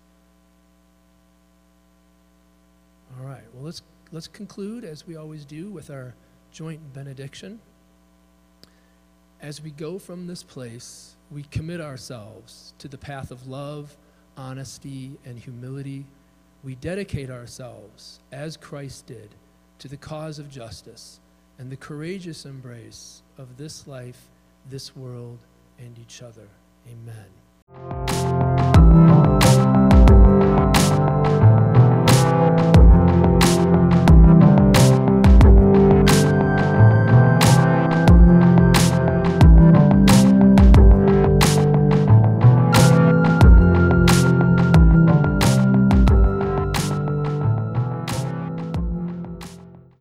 All 3.18 3.26
right. 3.26 3.42
Well, 3.52 3.64
let's 3.64 3.82
let's 4.12 4.28
conclude 4.28 4.84
as 4.84 5.08
we 5.08 5.16
always 5.16 5.44
do 5.44 5.68
with 5.68 5.90
our 5.90 6.14
joint 6.52 6.94
benediction. 6.94 7.58
As 9.42 9.60
we 9.60 9.72
go 9.72 9.98
from 9.98 10.28
this 10.28 10.44
place, 10.44 11.16
we 11.28 11.42
commit 11.42 11.80
ourselves 11.80 12.72
to 12.78 12.86
the 12.86 12.98
path 12.98 13.32
of 13.32 13.48
love, 13.48 13.96
honesty, 14.36 15.18
and 15.24 15.36
humility. 15.36 16.06
We 16.62 16.76
dedicate 16.76 17.30
ourselves, 17.30 18.20
as 18.30 18.56
Christ 18.56 19.08
did, 19.08 19.30
to 19.80 19.88
the 19.88 19.96
cause 19.96 20.38
of 20.38 20.48
justice 20.48 21.18
and 21.58 21.68
the 21.68 21.76
courageous 21.76 22.46
embrace 22.46 23.22
of 23.38 23.56
this 23.56 23.88
life, 23.88 24.28
this 24.68 24.94
world, 24.96 25.38
and 25.78 25.98
each 25.98 26.22
other. 26.22 26.48
Amen. 26.88 28.19